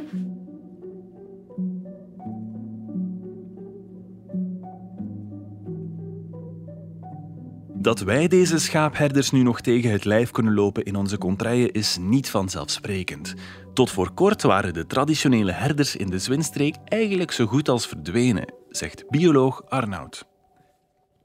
Dat 7.83 7.99
wij 7.99 8.27
deze 8.27 8.59
schaapherders 8.59 9.31
nu 9.31 9.41
nog 9.41 9.61
tegen 9.61 9.91
het 9.91 10.05
lijf 10.05 10.31
kunnen 10.31 10.53
lopen 10.53 10.83
in 10.83 10.95
onze 10.95 11.17
contraien 11.17 11.71
is 11.71 11.97
niet 11.99 12.29
vanzelfsprekend. 12.29 13.33
Tot 13.73 13.91
voor 13.91 14.11
kort 14.11 14.41
waren 14.41 14.73
de 14.73 14.85
traditionele 14.85 15.51
herders 15.51 15.95
in 15.95 16.09
de 16.09 16.19
Zwinstreek 16.19 16.75
eigenlijk 16.85 17.31
zo 17.31 17.45
goed 17.45 17.69
als 17.69 17.87
verdwenen, 17.87 18.53
zegt 18.69 19.09
bioloog 19.09 19.63
Arnoud. 19.69 20.25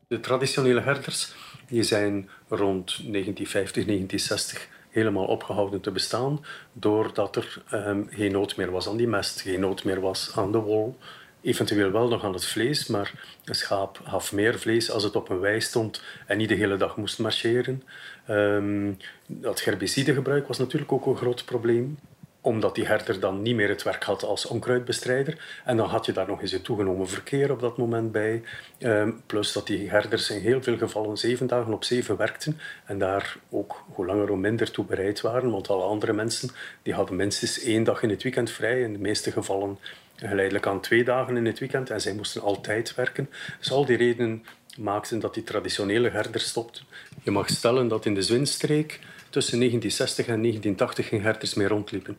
De 0.08 0.20
traditionele 0.20 0.80
herders 0.80 1.34
die 1.68 1.82
zijn 1.82 2.28
rond 2.48 2.86
1950, 2.86 3.84
1960 3.84 4.68
helemaal 4.88 5.26
opgehouden 5.26 5.80
te 5.80 5.90
bestaan, 5.90 6.44
doordat 6.72 7.36
er 7.36 7.62
um, 7.72 8.06
geen 8.10 8.32
nood 8.32 8.56
meer 8.56 8.70
was 8.70 8.88
aan 8.88 8.96
die 8.96 9.08
mest, 9.08 9.40
geen 9.40 9.60
nood 9.60 9.84
meer 9.84 10.00
was 10.00 10.32
aan 10.34 10.52
de 10.52 10.58
wol, 10.58 10.96
eventueel 11.42 11.90
wel 11.90 12.08
nog 12.08 12.24
aan 12.24 12.32
het 12.32 12.44
vlees, 12.44 12.86
maar 12.86 13.12
een 13.44 13.54
schaap 13.54 14.00
gaf 14.04 14.32
meer 14.32 14.58
vlees 14.58 14.90
als 14.90 15.02
het 15.02 15.16
op 15.16 15.28
een 15.28 15.40
wei 15.40 15.60
stond 15.60 16.02
en 16.26 16.36
niet 16.36 16.48
de 16.48 16.54
hele 16.54 16.76
dag 16.76 16.96
moest 16.96 17.18
marcheren. 17.18 17.82
Um, 18.30 18.96
dat 19.26 19.64
herbicidegebruik 19.64 20.46
was 20.46 20.58
natuurlijk 20.58 20.92
ook 20.92 21.06
een 21.06 21.16
groot 21.16 21.44
probleem 21.44 21.98
omdat 22.40 22.74
die 22.74 22.86
herder 22.86 23.20
dan 23.20 23.42
niet 23.42 23.54
meer 23.54 23.68
het 23.68 23.82
werk 23.82 24.04
had 24.04 24.22
als 24.22 24.46
onkruidbestrijder. 24.46 25.60
En 25.64 25.76
dan 25.76 25.88
had 25.88 26.06
je 26.06 26.12
daar 26.12 26.26
nog 26.26 26.42
eens 26.42 26.52
een 26.52 26.62
toegenomen 26.62 27.08
verkeer 27.08 27.50
op 27.52 27.60
dat 27.60 27.76
moment 27.76 28.12
bij. 28.12 28.42
Um, 28.78 29.22
plus 29.26 29.52
dat 29.52 29.66
die 29.66 29.90
herders 29.90 30.30
in 30.30 30.40
heel 30.40 30.62
veel 30.62 30.76
gevallen 30.76 31.16
zeven 31.16 31.46
dagen 31.46 31.72
op 31.72 31.84
zeven 31.84 32.16
werkten. 32.16 32.60
En 32.84 32.98
daar 32.98 33.36
ook 33.50 33.84
hoe 33.92 34.06
langer 34.06 34.28
hoe 34.28 34.36
minder 34.36 34.70
toe 34.70 34.84
bereid 34.84 35.20
waren. 35.20 35.50
Want 35.50 35.68
alle 35.68 35.82
andere 35.82 36.12
mensen 36.12 36.50
die 36.82 36.94
hadden 36.94 37.16
minstens 37.16 37.60
één 37.60 37.84
dag 37.84 38.02
in 38.02 38.10
het 38.10 38.22
weekend 38.22 38.50
vrij. 38.50 38.80
In 38.80 38.92
de 38.92 38.98
meeste 38.98 39.30
gevallen 39.30 39.78
geleidelijk 40.26 40.66
aan 40.66 40.80
twee 40.80 41.04
dagen 41.04 41.36
in 41.36 41.46
het 41.46 41.58
weekend. 41.58 41.90
En 41.90 42.00
zij 42.00 42.14
moesten 42.14 42.42
altijd 42.42 42.94
werken. 42.94 43.30
Dus 43.58 43.72
al 43.72 43.84
die 43.84 43.96
redenen 43.96 44.44
maakten 44.78 45.18
dat 45.18 45.34
die 45.34 45.42
traditionele 45.42 46.10
herders 46.10 46.48
stopten. 46.48 46.84
Je 47.22 47.30
mag 47.30 47.48
stellen 47.48 47.88
dat 47.88 48.06
in 48.06 48.14
de 48.14 48.22
Zwinstreek 48.22 49.00
tussen 49.30 49.58
1960 49.58 50.26
en 50.26 50.40
1980 50.42 51.08
geen 51.08 51.22
herders 51.22 51.54
meer 51.54 51.68
rondliepen. 51.68 52.18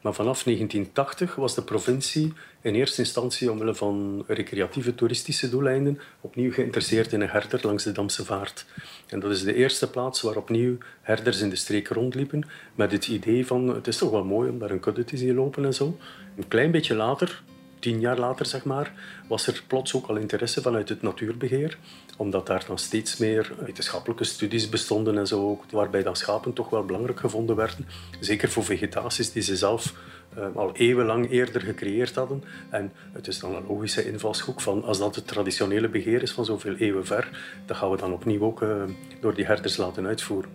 Maar 0.00 0.14
vanaf 0.14 0.42
1980 0.42 1.34
was 1.34 1.54
de 1.54 1.62
provincie 1.62 2.32
in 2.60 2.74
eerste 2.74 3.00
instantie 3.00 3.50
omwille 3.50 3.74
van 3.74 4.24
recreatieve 4.26 4.94
toeristische 4.94 5.48
doeleinden 5.48 6.00
opnieuw 6.20 6.52
geïnteresseerd 6.52 7.12
in 7.12 7.20
een 7.20 7.28
herder 7.28 7.60
langs 7.62 7.84
de 7.84 7.92
Damse 7.92 8.24
Vaart. 8.24 8.66
En 9.06 9.20
dat 9.20 9.30
is 9.30 9.42
de 9.42 9.54
eerste 9.54 9.90
plaats 9.90 10.20
waar 10.20 10.36
opnieuw 10.36 10.76
herders 11.02 11.40
in 11.40 11.50
de 11.50 11.56
streek 11.56 11.88
rondliepen 11.88 12.46
met 12.74 12.92
het 12.92 13.08
idee 13.08 13.46
van 13.46 13.68
het 13.68 13.86
is 13.86 13.96
toch 13.96 14.10
wel 14.10 14.24
mooi 14.24 14.50
om 14.50 14.58
daar 14.58 14.70
een 14.70 14.80
kudde 14.80 15.04
te 15.04 15.16
zien 15.16 15.34
lopen 15.34 15.64
en 15.64 15.74
zo. 15.74 15.98
Een 16.36 16.48
klein 16.48 16.70
beetje 16.70 16.94
later, 16.94 17.42
tien 17.80 18.00
jaar 18.00 18.18
later 18.18 18.46
zeg 18.46 18.64
maar, 18.64 18.92
was 19.28 19.46
er 19.46 19.62
plots 19.66 19.94
ook 19.94 20.06
al 20.06 20.16
interesse 20.16 20.62
vanuit 20.62 20.88
het 20.88 21.02
natuurbeheer, 21.02 21.78
omdat 22.16 22.46
daar 22.46 22.64
dan 22.66 22.78
steeds 22.78 23.16
meer 23.16 23.52
wetenschappelijke 23.64 24.24
studies 24.24 24.68
bestonden 24.68 25.18
en 25.18 25.26
zo, 25.26 25.64
waarbij 25.70 26.02
dan 26.02 26.16
schapen 26.16 26.52
toch 26.52 26.70
wel 26.70 26.84
belangrijk 26.84 27.20
gevonden 27.20 27.56
werden, 27.56 27.86
zeker 28.20 28.48
voor 28.48 28.64
vegetaties 28.64 29.32
die 29.32 29.42
ze 29.42 29.56
zelf 29.56 29.94
uh, 30.38 30.44
al 30.54 30.70
eeuwenlang 30.74 31.30
eerder 31.30 31.60
gecreëerd 31.60 32.14
hadden. 32.14 32.44
En 32.70 32.92
het 33.12 33.26
is 33.26 33.38
dan 33.38 33.54
een 33.54 33.66
logische 33.68 34.06
invalshoek 34.06 34.60
van 34.60 34.84
als 34.84 34.98
dat 34.98 35.14
het 35.14 35.26
traditionele 35.26 35.88
beheer 35.88 36.22
is 36.22 36.32
van 36.32 36.44
zoveel 36.44 36.74
eeuwen 36.74 37.06
ver, 37.06 37.28
dat 37.66 37.76
gaan 37.76 37.90
we 37.90 37.96
dan 37.96 38.12
opnieuw 38.12 38.42
ook 38.42 38.62
uh, 38.62 38.82
door 39.20 39.34
die 39.34 39.44
herders 39.44 39.76
laten 39.76 40.06
uitvoeren. 40.06 40.50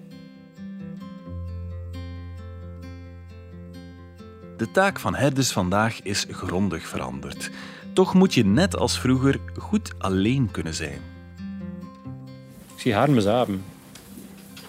De 4.58 4.72
taak 4.72 5.00
van 5.00 5.16
herders 5.16 5.52
vandaag 5.52 6.02
is 6.02 6.26
grondig 6.32 6.88
veranderd. 6.88 7.50
Toch 7.94 8.14
moet 8.14 8.34
je 8.34 8.46
net 8.46 8.76
als 8.76 9.00
vroeger 9.00 9.40
goed 9.58 9.92
alleen 9.98 10.52
kunnen 10.52 10.74
zijn. 10.74 11.02
Ik 12.76 12.82
zie 12.82 12.94
haar 12.94 13.08
hebben. 13.08 13.64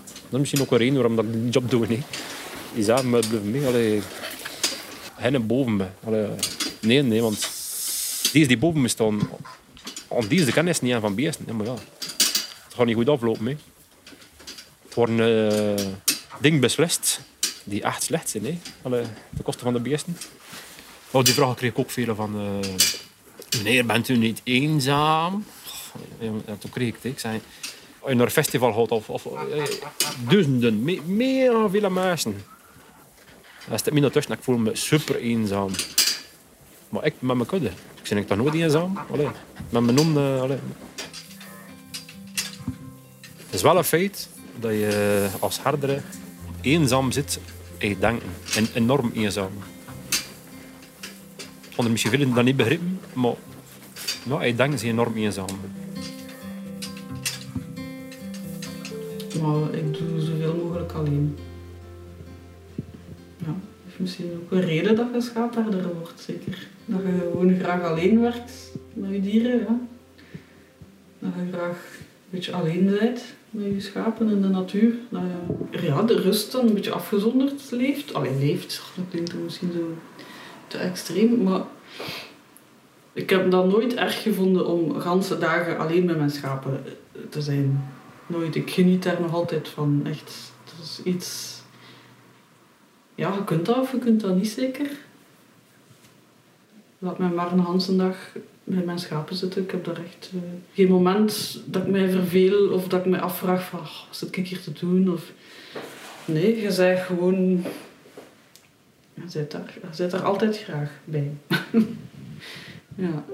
Dat 0.03 0.31
is 0.31 0.39
misschien 0.39 0.61
ook 0.61 0.71
een 0.71 0.79
reden 0.79 0.95
waarom 0.95 1.19
ik 1.19 1.33
die 1.33 1.49
job 1.49 1.71
doe. 1.71 1.87
Nee. 1.87 2.03
Die 2.75 2.85
zagen 2.85 3.09
blijven 3.09 3.51
mee. 3.51 3.67
Allee, 5.17 5.41
boven 5.41 5.77
me. 5.77 5.87
Nee, 6.81 7.03
nee, 7.03 7.23
want 7.23 7.51
die 8.33 8.41
is 8.41 8.49
die 8.49 8.59
boven 8.59 8.81
me 8.81 8.89
staan. 8.89 9.21
Die 10.29 10.41
is 10.41 10.47
de 10.47 10.53
kennis 10.53 10.81
niet 10.81 10.95
aan 10.95 11.01
van 11.01 11.15
beesten. 11.15 11.57
Maar 11.57 11.67
ja, 11.67 11.75
het 12.65 12.75
gaat 12.75 12.87
niet 12.87 12.97
goed 12.97 13.09
aflopen. 13.09 13.45
Mee. 13.45 13.57
Het 14.85 14.95
wordt 14.95 15.13
een 15.13 15.19
uh, 15.19 15.87
ding 16.41 16.61
beslist 16.61 17.21
die 17.67 17.83
echt 17.83 18.03
slecht 18.03 18.29
zijn. 18.29 18.45
Hè. 18.45 18.59
Allee, 18.83 19.05
de 19.31 19.43
kosten 19.43 19.65
van 19.65 19.73
de 19.73 19.81
beesten. 19.81 20.17
Oh, 21.11 21.25
die 21.25 21.35
vraag 21.35 21.55
kreeg 21.55 21.71
ik 21.71 21.79
ook 21.79 21.91
veel 21.91 22.15
van... 22.15 22.41
Uh, 22.41 22.75
meneer, 23.57 23.87
bent 23.87 24.09
u 24.09 24.17
niet 24.17 24.41
eenzaam? 24.45 25.45
Toen 26.59 26.71
kreeg 26.71 26.89
ik 26.89 26.95
het. 26.95 27.05
Ik 27.05 27.19
zei, 27.19 27.41
als 28.01 28.11
je 28.11 28.17
naar 28.17 28.27
een 28.27 28.33
festival 28.33 28.73
gaat 28.73 29.09
of, 29.09 29.27
eh, 29.27 29.63
duizenden, 30.29 30.85
me, 30.85 31.01
meer 31.07 31.51
dan 31.51 31.71
veel 31.71 31.91
mensen. 31.91 32.45
Dan 33.69 33.79
staat 33.79 33.95
me 33.95 34.11
tussen 34.11 34.33
ik 34.33 34.43
voel 34.43 34.57
me 34.57 34.77
super 34.77 35.17
eenzaam. 35.17 35.71
Maar 36.89 37.05
ik 37.05 37.15
met 37.19 37.37
mijn 37.37 37.49
kudde. 37.49 37.71
Ik 38.03 38.15
ben 38.15 38.27
toch 38.27 38.37
nooit 38.37 38.55
eenzaam? 38.55 38.99
Met 39.71 39.83
mijn 39.83 39.95
noem... 39.95 40.17
Het 43.47 43.55
is 43.55 43.63
wel 43.63 43.77
een 43.77 43.85
feit 43.85 44.29
dat 44.61 44.71
je 44.71 45.29
als 45.39 45.63
herder 45.63 46.03
eenzaam 46.61 47.13
zit 47.13 47.39
denk 47.79 48.23
En 48.57 48.67
enorm 48.75 49.11
eenzaam. 49.15 49.51
Onder 51.77 51.93
misschien 51.93 52.13
willen 52.13 52.35
dat 52.35 52.45
niet 52.45 52.57
begrijpen, 52.57 53.01
maar 54.25 54.47
ik 54.47 54.57
denk 54.57 54.79
ze 54.79 54.87
enorm 54.87 55.17
eenzaam. 55.17 55.47
Maar 59.43 59.75
ik 59.75 59.99
doe 59.99 60.21
zoveel 60.21 60.55
mogelijk 60.65 60.93
alleen. 60.93 61.37
Ja, 63.37 63.55
is 63.89 63.97
misschien 63.99 64.31
ook 64.43 64.51
een 64.51 64.61
reden 64.61 64.97
dat 64.97 65.07
je 65.13 65.21
schaapherder 65.21 65.95
wordt, 65.95 66.21
zeker. 66.21 66.67
Dat 66.85 67.01
je 67.03 67.29
gewoon 67.33 67.59
graag 67.59 67.83
alleen 67.83 68.21
werkt 68.21 68.53
met 68.95 69.11
je 69.11 69.21
dieren, 69.21 69.59
ja. 69.59 69.81
Dat 71.19 71.33
je 71.37 71.53
graag 71.53 71.77
beetje 72.31 72.53
alleen 72.53 72.85
bent 72.99 73.23
met 73.51 73.65
je 73.65 73.81
schapen 73.81 74.29
in 74.29 74.43
de 74.43 74.49
natuur. 74.49 74.95
Je 75.71 75.83
ja, 75.83 76.03
de 76.03 76.21
rust 76.21 76.53
dan 76.53 76.67
een 76.67 76.75
beetje 76.75 76.93
afgezonderd 76.93 77.71
leeft. 77.71 78.15
Alleen 78.15 78.39
leeft, 78.39 78.83
dat 78.95 79.05
klinkt 79.11 79.35
misschien 79.35 79.73
zo 79.73 79.95
te 80.67 80.79
extreem, 80.79 81.43
maar 81.43 81.63
ik 83.13 83.31
heb 83.31 83.51
dat 83.51 83.67
nooit 83.67 83.95
erg 83.95 84.23
gevonden 84.23 84.67
om 84.67 85.01
ganse 85.01 85.39
dagen 85.39 85.79
alleen 85.79 86.05
met 86.05 86.17
mijn 86.17 86.31
schapen 86.31 86.85
te 87.29 87.43
zijn. 87.43 87.91
Nooit. 88.27 88.55
Ik 88.55 88.71
geniet 88.71 89.03
daar 89.03 89.21
nog 89.21 89.35
altijd 89.35 89.69
van. 89.69 90.01
Echt, 90.05 90.53
dat 90.65 90.85
is 90.85 91.01
iets... 91.05 91.61
Ja, 93.15 93.33
je 93.33 93.45
kunt 93.45 93.67
dat 93.67 93.79
of 93.79 93.93
je 93.93 93.99
kunt 93.99 94.21
dat 94.21 94.37
niet 94.37 94.49
zeker. 94.49 94.91
Laat 96.99 97.19
mij 97.19 97.29
maar 97.29 97.53
een 97.53 97.65
ganse 97.65 97.97
dag 97.97 98.17
bij 98.67 98.85
mijn 98.85 98.99
schapen 98.99 99.37
zitten. 99.37 99.63
Ik 99.63 99.71
heb 99.71 99.85
daar 99.85 99.99
echt 100.05 100.31
uh, 100.35 100.41
geen 100.73 100.89
moment 100.89 101.61
dat 101.65 101.83
ik 101.83 101.89
mij 101.89 102.11
verveel 102.11 102.73
of 102.73 102.89
dat 102.89 103.01
ik 103.01 103.07
me 103.07 103.21
afvraag 103.21 103.65
van 103.65 103.79
oh, 103.79 104.07
wat 104.07 104.17
zit 104.17 104.37
ik 104.37 104.49
hier 104.49 104.61
te 104.61 104.73
doen? 104.73 105.13
Of... 105.13 105.33
Nee, 106.25 106.61
je 106.61 106.75
bent 106.77 106.99
gewoon... 106.99 107.65
Je 109.15 109.23
zit 109.27 109.51
daar, 109.51 109.79
je 109.83 109.95
zit 109.95 110.11
daar 110.11 110.23
altijd 110.23 110.59
graag 110.59 110.91
bij. 111.05 111.33
ja. 112.95 113.25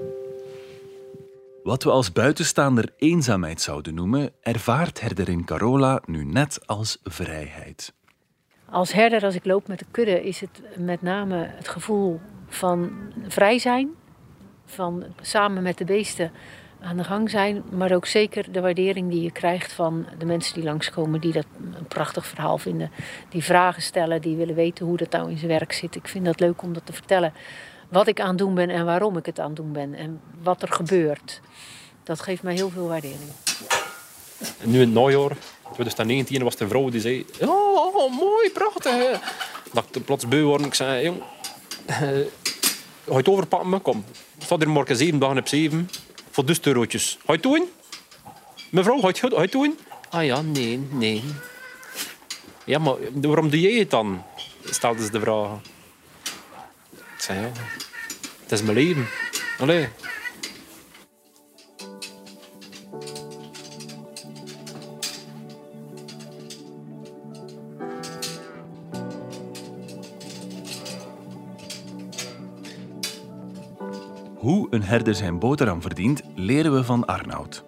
Wat 1.63 1.83
we 1.83 1.89
als 1.89 2.11
buitenstaander 2.11 2.89
eenzaamheid 2.97 3.61
zouden 3.61 3.93
noemen, 3.93 4.31
ervaart 4.41 5.01
herderin 5.01 5.45
Carola 5.45 6.01
nu 6.05 6.23
net 6.23 6.59
als 6.65 6.99
vrijheid. 7.03 7.93
Als 8.69 8.93
herder, 8.93 9.23
als 9.23 9.35
ik 9.35 9.45
loop 9.45 9.67
met 9.67 9.79
de 9.79 9.85
kudde, 9.91 10.23
is 10.23 10.39
het 10.39 10.61
met 10.77 11.01
name 11.01 11.47
het 11.49 11.67
gevoel 11.67 12.19
van 12.47 12.91
vrij 13.27 13.59
zijn 13.59 13.89
van 14.73 15.03
samen 15.21 15.63
met 15.63 15.77
de 15.77 15.85
beesten 15.85 16.31
aan 16.81 16.97
de 16.97 17.03
gang 17.03 17.29
zijn. 17.29 17.63
Maar 17.69 17.91
ook 17.91 18.05
zeker 18.05 18.51
de 18.51 18.61
waardering 18.61 19.11
die 19.11 19.21
je 19.21 19.31
krijgt 19.31 19.73
van 19.73 20.05
de 20.17 20.25
mensen 20.25 20.53
die 20.53 20.63
langskomen, 20.63 21.21
die 21.21 21.31
dat 21.31 21.45
een 21.57 21.87
prachtig 21.87 22.25
verhaal 22.25 22.57
vinden. 22.57 22.91
Die 23.29 23.43
vragen 23.43 23.81
stellen, 23.81 24.21
die 24.21 24.35
willen 24.35 24.55
weten 24.55 24.85
hoe 24.85 24.97
dat 24.97 25.11
nou 25.11 25.29
in 25.29 25.37
zijn 25.37 25.51
werk 25.51 25.73
zit. 25.73 25.95
Ik 25.95 26.07
vind 26.07 26.25
dat 26.25 26.39
leuk 26.39 26.61
om 26.61 26.73
dat 26.73 26.85
te 26.85 26.93
vertellen. 26.93 27.33
Wat 27.89 28.07
ik 28.07 28.19
aan 28.19 28.27
het 28.27 28.37
doen 28.37 28.55
ben 28.55 28.69
en 28.69 28.85
waarom 28.85 29.17
ik 29.17 29.25
het 29.25 29.39
aan 29.39 29.47
het 29.47 29.55
doen 29.55 29.71
ben. 29.71 29.93
En 29.93 30.21
wat 30.41 30.61
er 30.61 30.71
gebeurt. 30.71 31.41
Dat 32.03 32.21
geeft 32.21 32.43
mij 32.43 32.53
heel 32.53 32.69
veel 32.69 32.87
waardering. 32.87 33.31
Nu 34.63 34.81
in 34.81 34.87
het 34.87 34.93
najaar, 34.93 35.37
2019, 35.63 36.43
was 36.43 36.59
een 36.59 36.69
vrouw 36.69 36.89
die 36.89 37.01
zei... 37.01 37.25
Oh, 37.39 38.19
mooi, 38.19 38.51
prachtig. 38.51 39.19
Dat 39.73 39.85
ik 39.91 40.05
plots 40.05 40.27
beu 40.27 40.43
worden. 40.43 40.67
Ik 40.67 40.73
zei, 40.73 41.03
jong... 41.03 41.21
Ga 43.05 43.11
je 43.11 43.17
het 43.17 43.29
overpakken? 43.29 43.69
Me? 43.69 43.79
Kom. 43.79 44.05
staat 44.37 44.59
hier 44.59 44.69
morgen 44.69 44.95
zeven 44.95 45.19
dagen 45.19 45.37
op 45.37 45.47
zeven. 45.47 45.89
Voor 46.31 46.45
dus 46.45 46.61
eurotjes. 46.61 47.17
Ga 47.25 47.33
je 47.33 47.33
het 47.33 47.43
doen? 47.43 47.69
Mevrouw, 48.69 48.99
ga 48.99 49.07
je 49.07 49.35
het, 49.35 49.51
doen? 49.51 49.77
Ah 50.09 50.25
ja, 50.25 50.41
nee, 50.41 50.77
nee. 50.91 51.23
Ja, 52.65 52.79
maar 52.79 52.95
waarom 53.21 53.49
doe 53.49 53.59
jij 53.59 53.79
het 53.79 53.89
dan? 53.89 54.23
Stelden 54.63 55.05
ze 55.05 55.11
de 55.11 55.19
vraag. 55.19 55.49
Ik 57.15 57.21
zei, 57.21 57.39
ja, 57.39 57.51
het 58.41 58.51
is 58.51 58.61
mijn 58.61 58.77
leven. 58.77 59.07
Allee. 59.59 59.89
Hoe 74.43 74.67
een 74.69 74.83
herder 74.83 75.15
zijn 75.15 75.39
boterham 75.39 75.81
verdient, 75.81 76.21
leren 76.35 76.73
we 76.73 76.83
van 76.83 77.05
Arnoud. 77.05 77.63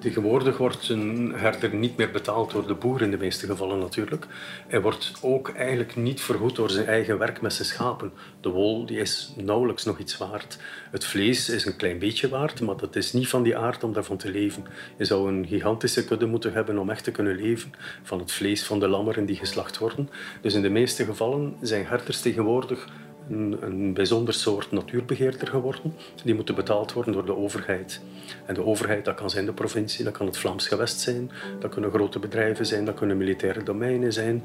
Tegenwoordig 0.00 0.58
wordt 0.58 0.88
een 0.88 1.32
herder 1.36 1.74
niet 1.74 1.96
meer 1.96 2.10
betaald 2.10 2.50
door 2.50 2.66
de 2.66 2.74
boer 2.74 3.02
in 3.02 3.10
de 3.10 3.16
meeste 3.16 3.46
gevallen 3.46 3.78
natuurlijk. 3.78 4.26
Hij 4.68 4.80
wordt 4.82 5.12
ook 5.20 5.48
eigenlijk 5.48 5.96
niet 5.96 6.20
vergoed 6.20 6.56
door 6.56 6.70
zijn 6.70 6.86
eigen 6.86 7.18
werk 7.18 7.40
met 7.40 7.52
zijn 7.52 7.68
schapen. 7.68 8.12
De 8.40 8.48
wol 8.48 8.86
die 8.86 8.98
is 8.98 9.32
nauwelijks 9.36 9.84
nog 9.84 9.98
iets 9.98 10.18
waard. 10.18 10.58
Het 10.90 11.04
vlees 11.04 11.48
is 11.48 11.64
een 11.64 11.76
klein 11.76 11.98
beetje 11.98 12.28
waard, 12.28 12.60
maar 12.60 12.76
dat 12.76 12.96
is 12.96 13.12
niet 13.12 13.28
van 13.28 13.42
die 13.42 13.56
aard 13.56 13.84
om 13.84 13.92
daarvan 13.92 14.16
te 14.16 14.30
leven. 14.30 14.64
Je 14.98 15.04
zou 15.04 15.32
een 15.32 15.46
gigantische 15.46 16.04
kudde 16.04 16.26
moeten 16.26 16.52
hebben 16.52 16.78
om 16.78 16.90
echt 16.90 17.04
te 17.04 17.10
kunnen 17.10 17.36
leven 17.36 17.72
van 18.02 18.18
het 18.18 18.32
vlees 18.32 18.64
van 18.64 18.80
de 18.80 18.88
lammeren 18.88 19.26
die 19.26 19.36
geslacht 19.36 19.78
worden. 19.78 20.08
Dus 20.40 20.54
in 20.54 20.62
de 20.62 20.70
meeste 20.70 21.04
gevallen 21.04 21.56
zijn 21.60 21.86
herders 21.86 22.20
tegenwoordig 22.20 22.88
een, 23.32 23.56
een 23.60 23.94
bijzonder 23.94 24.34
soort 24.34 24.70
natuurbeheerder 24.72 25.48
geworden. 25.48 25.94
Die 26.24 26.34
moeten 26.34 26.54
betaald 26.54 26.92
worden 26.92 27.12
door 27.12 27.26
de 27.26 27.36
overheid. 27.36 28.00
En 28.46 28.54
de 28.54 28.64
overheid, 28.64 29.04
dat 29.04 29.14
kan 29.14 29.30
zijn 29.30 29.44
de 29.46 29.52
provincie, 29.52 30.04
dat 30.04 30.12
kan 30.12 30.26
het 30.26 30.38
Vlaams 30.38 30.68
gewest 30.68 31.00
zijn, 31.00 31.30
dat 31.60 31.70
kunnen 31.70 31.90
grote 31.90 32.18
bedrijven 32.18 32.66
zijn, 32.66 32.84
dat 32.84 32.94
kunnen 32.94 33.16
militaire 33.16 33.62
domeinen 33.62 34.12
zijn. 34.12 34.44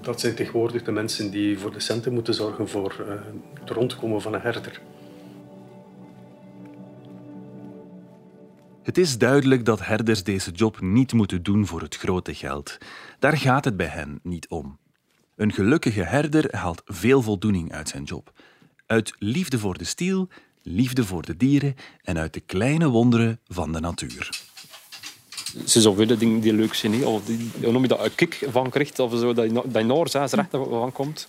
Dat 0.00 0.20
zijn 0.20 0.34
tegenwoordig 0.34 0.82
de 0.82 0.92
mensen 0.92 1.30
die 1.30 1.58
voor 1.58 1.72
de 1.72 1.80
centen 1.80 2.12
moeten 2.12 2.34
zorgen 2.34 2.68
voor 2.68 2.96
uh, 3.00 3.14
het 3.60 3.70
rondkomen 3.70 4.22
van 4.22 4.34
een 4.34 4.40
herder. 4.40 4.80
Het 8.82 8.98
is 8.98 9.18
duidelijk 9.18 9.64
dat 9.64 9.86
herders 9.86 10.24
deze 10.24 10.50
job 10.50 10.80
niet 10.80 11.12
moeten 11.12 11.42
doen 11.42 11.66
voor 11.66 11.80
het 11.80 11.96
grote 11.96 12.34
geld. 12.34 12.78
Daar 13.18 13.36
gaat 13.36 13.64
het 13.64 13.76
bij 13.76 13.86
hen 13.86 14.20
niet 14.22 14.48
om. 14.48 14.78
Een 15.38 15.52
gelukkige 15.52 16.02
herder 16.02 16.56
haalt 16.56 16.82
veel 16.84 17.22
voldoening 17.22 17.72
uit 17.72 17.88
zijn 17.88 18.04
job. 18.04 18.32
Uit 18.86 19.14
liefde 19.18 19.58
voor 19.58 19.78
de 19.78 19.84
stiel, 19.84 20.28
liefde 20.62 21.04
voor 21.04 21.22
de 21.22 21.36
dieren 21.36 21.76
en 22.02 22.18
uit 22.18 22.34
de 22.34 22.40
kleine 22.40 22.88
wonderen 22.88 23.40
van 23.48 23.72
de 23.72 23.80
natuur. 23.80 24.40
Zijn 25.64 25.82
zoveel 25.84 26.18
dingen 26.18 26.40
die 26.40 26.52
leuk 26.52 26.74
zijn. 26.74 27.06
Of 27.06 27.24
die, 27.24 27.50
noem 27.58 27.82
je 27.82 27.88
dat, 27.88 28.04
een 28.04 28.14
kick 28.14 28.46
van 28.50 28.70
krijgt, 28.70 28.98
of 28.98 29.10
zo, 29.10 29.32
dat 29.32 29.44
je, 29.44 29.52
dat 29.52 29.86
je 29.86 30.36
rechten 30.36 30.68
van 30.68 30.92
komt. 30.92 31.28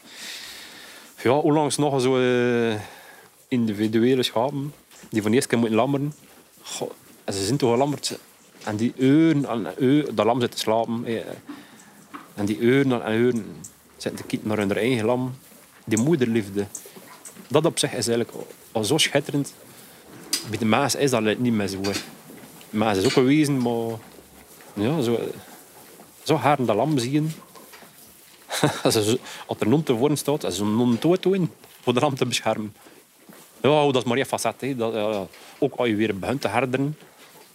Ja, 1.23 1.31
onlangs 1.31 1.77
nog 1.77 2.01
zo 2.01 2.19
uh, 2.19 2.75
individuele 3.47 4.23
schapen 4.23 4.73
die 5.09 5.21
van 5.21 5.31
de 5.31 5.35
eerste 5.35 5.49
keer 5.49 5.59
moeten 5.59 5.77
lammeren. 5.77 6.13
Goh, 6.61 6.91
ze 7.25 7.45
zijn 7.45 7.57
toch 7.57 7.71
gelammerd. 7.71 8.19
En 8.63 8.75
die 8.75 8.93
uren 8.97 9.45
en 9.45 9.73
uren, 9.77 10.15
dat 10.15 10.25
lam 10.25 10.41
zit 10.41 10.51
te 10.51 10.57
slapen. 10.57 11.05
Eh, 11.05 11.15
en 12.35 12.45
die 12.45 12.57
uren 12.57 13.03
en 13.03 13.13
uren 13.13 13.45
zitten 14.01 14.21
te 14.21 14.27
kijken 14.27 14.47
naar 14.47 14.57
hun 14.57 14.75
eigen 14.75 15.05
lam. 15.05 15.35
Die 15.85 15.97
moederliefde. 15.97 16.65
Dat 17.47 17.65
op 17.65 17.79
zich 17.79 17.93
is 17.93 18.07
eigenlijk 18.07 18.37
al 18.71 18.83
zo 18.83 18.97
schitterend. 18.97 19.53
Bij 20.49 20.57
de 20.57 20.65
Maas 20.65 20.95
is 20.95 21.11
dat 21.11 21.37
niet 21.37 21.53
meer 21.53 21.67
zo. 21.67 21.81
Maas 22.69 22.97
is 22.97 23.05
ook 23.05 23.15
een 23.15 23.25
wezen, 23.25 23.61
maar... 23.61 23.97
Ja, 24.73 25.01
zo, 25.01 25.19
zo 26.23 26.35
haar 26.35 26.65
dat 26.65 26.75
lam 26.75 26.97
zien. 26.97 27.31
als, 28.83 28.95
er 29.59 29.67
non 29.67 29.83
te 29.83 29.93
worden 29.93 30.17
staat, 30.17 30.45
als 30.45 30.59
een 30.59 30.75
non 30.75 30.97
doen 30.99 31.51
voor 31.81 31.93
de 31.93 31.99
lam 31.99 32.15
te 32.15 32.25
beschermen. 32.25 32.75
Ja, 33.61 33.85
dat 33.85 33.95
is 33.95 34.03
maar 34.03 34.17
één 34.17 34.25
facet. 34.25 34.75
Ook 35.59 35.75
als 35.75 35.87
je 35.87 35.95
weer 35.95 36.19
begint 36.19 36.41
te 36.41 36.47
herderen, 36.47 36.97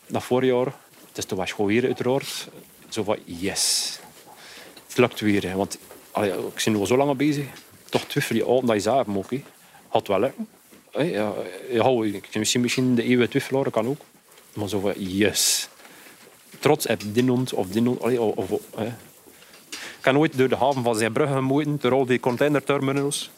dat 0.07 0.23
voorjaar, 0.23 0.67
het 1.09 1.19
is 1.19 1.25
toch 1.25 1.39
was 1.39 1.51
gewoon 1.53 1.67
weer 1.67 1.85
uiteraard, 1.85 2.49
zo 2.89 3.03
van 3.03 3.19
yes. 3.25 3.99
Het 4.87 4.99
lukt 4.99 5.21
weer. 5.21 5.57
Want 5.57 5.79
allee, 6.15 6.31
ik 6.31 6.63
ben 6.65 6.77
al 6.77 6.87
zo 6.87 6.97
lang 6.97 7.17
bezig. 7.17 7.47
Toch 7.89 8.05
twijfel 8.05 8.37
je 8.37 8.45
altijd 8.45 8.67
dat 8.67 8.77
je 8.77 8.83
zelf 8.83 9.17
ook. 9.17 9.41
Had 9.89 10.07
wel 10.07 10.21
lukken. 10.21 10.49
Hey, 10.91 11.11
ja, 11.11 11.33
ja, 11.71 12.03
ik 12.03 12.35
misschien, 12.35 12.61
misschien 12.61 12.95
de 12.95 13.03
eeuwige 13.03 13.31
twijfelaar, 13.31 13.71
kan 13.71 13.87
ook. 13.87 14.01
Maar 14.53 14.69
zo 14.69 14.81
van, 14.81 14.93
yes. 14.97 15.69
Trots 16.59 16.87
heb 16.87 17.03
dit 17.05 17.29
hond 17.29 17.53
of 17.53 17.67
dit. 17.69 17.87
Ik 19.71 20.01
kan 20.01 20.19
ooit 20.19 20.39
door 20.39 20.49
de 20.49 20.57
haven 20.57 20.83
van 20.83 20.97
zijn 20.97 21.13
bruggen 21.13 21.45
moeten, 21.45 21.79
door 21.81 21.93
al 21.93 22.07
die 22.07 22.21
containerterminals. 22.21 23.31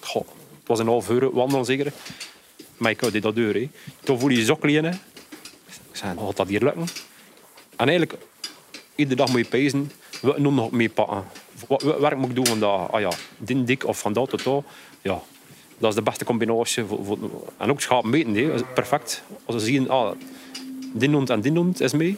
Goh, 0.00 0.26
het 0.58 0.66
was 0.66 0.78
een 0.78 0.86
half 0.86 1.10
uur 1.10 1.30
wandelen 1.30 1.64
zeker. 1.64 1.92
Maar 2.76 2.90
ik 2.90 3.00
had 3.00 3.22
dat 3.22 3.34
deur. 3.34 3.68
Toen 4.00 4.20
voel 4.20 4.30
je 4.30 4.36
je 4.36 4.44
zo 4.44 4.56
klein. 4.56 4.84
Ik 4.84 5.00
zei, 5.92 6.18
gaat 6.18 6.36
dat 6.36 6.48
hier 6.48 6.62
lukken? 6.62 6.86
En 7.76 7.88
eigenlijk, 7.88 8.14
iedere 8.94 9.16
dag 9.16 9.28
moet 9.28 9.38
je 9.38 9.44
pezen, 9.44 9.90
we 10.20 10.40
nog 10.40 10.70
meepakken 10.70 11.24
wat 11.66 11.82
werk 11.82 12.16
moet 12.16 12.28
ik 12.28 12.34
doen 12.34 12.46
vandaag? 12.46 12.90
Ah 12.90 13.00
ja, 13.00 13.10
dit 13.38 13.66
dik 13.66 13.86
of 13.86 13.98
van 13.98 14.12
dat 14.12 14.30
tot 14.30 14.44
dat. 14.44 14.64
Ja, 15.02 15.20
dat 15.78 15.90
is 15.90 15.96
de 15.96 16.02
beste 16.02 16.24
combinatie. 16.24 16.84
En 17.56 17.70
ook 17.70 17.80
schapen 17.80 18.10
meten, 18.10 18.62
perfect. 18.74 19.22
Als 19.44 19.56
we 19.56 19.62
zien, 19.62 19.90
ah, 19.90 20.10
die 20.92 21.10
hond 21.10 21.30
en 21.30 21.40
die 21.40 21.52
hond 21.52 21.80
is 21.80 21.92
mee. 21.92 22.16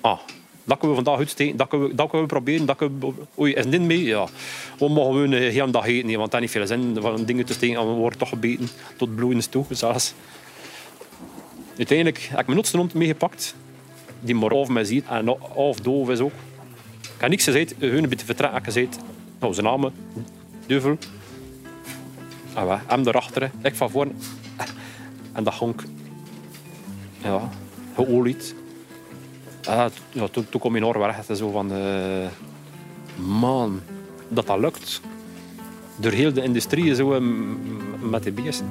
Ah, 0.00 0.18
dat 0.64 0.78
kunnen 0.78 0.96
we 0.96 1.02
vandaag 1.04 1.18
uitsteken, 1.18 1.56
dat 1.56 1.68
kunnen 1.68 1.88
we, 1.88 1.94
dat 1.94 2.10
kunnen 2.10 2.28
we 2.28 2.34
proberen. 2.34 2.66
Dat 2.66 2.76
kunnen 2.76 3.00
we, 3.00 3.12
oei, 3.38 3.52
is 3.52 3.66
dit 3.66 3.80
mee? 3.80 4.04
Ja. 4.04 4.26
We 4.78 4.88
mogen 4.88 5.20
we 5.20 5.36
een 5.36 5.42
hele 5.42 5.70
dag 5.70 5.86
eten, 5.86 6.18
want 6.18 6.30
dat 6.30 6.40
heeft 6.40 6.54
niet 6.54 6.66
veel 6.66 6.66
zin 6.66 6.96
van 7.00 7.24
dingen 7.24 7.44
te 7.44 7.52
steken. 7.52 7.80
En 7.80 7.86
we 7.86 7.92
worden 7.92 8.18
toch 8.18 8.28
gebeten 8.28 8.68
tot 8.96 9.14
bloedens 9.14 9.46
toe, 9.46 9.64
zelfs. 9.70 10.14
Uiteindelijk 11.76 12.18
heb 12.18 12.40
ik 12.40 12.46
mijn 12.46 12.56
nutste 12.58 12.76
hond 12.76 12.94
meegepakt. 12.94 13.54
Die 14.20 14.34
maar 14.34 14.50
of 14.50 14.68
mij 14.68 14.84
ziet 14.84 15.04
en 15.06 15.28
of 15.54 15.80
doof 15.80 16.08
is 16.08 16.20
ook. 16.20 16.32
Ik 17.18 17.24
heb 17.24 17.32
niks 17.32 17.44
gezegd, 17.44 17.74
hun 17.78 18.02
een 18.02 18.08
beetje 18.08 18.26
vertrekken 18.26 18.64
gezegd. 18.64 18.98
Nou, 19.40 19.54
zijn 19.54 19.66
namen, 19.66 19.92
duvel. 20.66 20.98
En 22.54 22.68
we, 22.68 22.76
hem 22.86 23.04
ik 23.62 23.74
van 23.74 23.90
voren. 23.90 24.16
En 25.32 25.44
dat 25.44 25.54
honk. 25.54 25.82
Ja, 27.22 27.48
geolied. 27.94 28.54
Ja, 29.62 29.90
toen, 30.30 30.48
toen 30.48 30.74
je 30.74 30.80
naar 30.80 30.98
weg. 30.98 31.26
Het 31.26 31.38
zo 31.38 31.50
van... 31.50 31.72
Uh, 31.72 32.26
man, 33.26 33.80
dat 34.28 34.46
dat 34.46 34.58
lukt. 34.58 35.00
Door 35.96 36.12
heel 36.12 36.32
de 36.32 36.42
industrie 36.42 36.94
zo 36.94 37.20
met 38.00 38.22
die 38.22 38.32
beesten. 38.32 38.66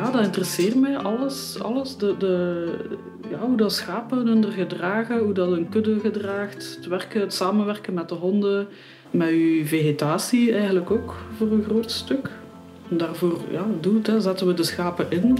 Ja, 0.00 0.10
dat 0.10 0.24
interesseert 0.24 0.74
mij. 0.74 0.96
Alles. 0.96 1.62
alles. 1.62 1.96
De, 1.96 2.14
de, 2.18 2.66
ja, 3.30 3.38
hoe 3.38 3.56
dat 3.56 3.72
schapen 3.72 4.26
hun 4.26 4.44
er 4.44 4.52
gedragen, 4.52 5.18
hoe 5.18 5.32
dat 5.32 5.52
een 5.52 5.68
kudde 5.68 6.00
gedraagt, 6.00 6.76
het 6.76 6.86
werken, 6.86 7.20
het 7.20 7.34
samenwerken 7.34 7.94
met 7.94 8.08
de 8.08 8.14
honden, 8.14 8.66
met 9.10 9.28
je 9.28 9.62
vegetatie 9.64 10.52
eigenlijk 10.52 10.90
ook 10.90 11.14
voor 11.36 11.52
een 11.52 11.64
groot 11.64 11.90
stuk. 11.90 12.30
En 12.90 12.96
daarvoor 12.96 13.40
ja, 13.50 13.66
doet, 13.80 14.06
hè, 14.06 14.20
zetten 14.20 14.46
we 14.46 14.54
de 14.54 14.62
schapen 14.62 15.06
in 15.08 15.38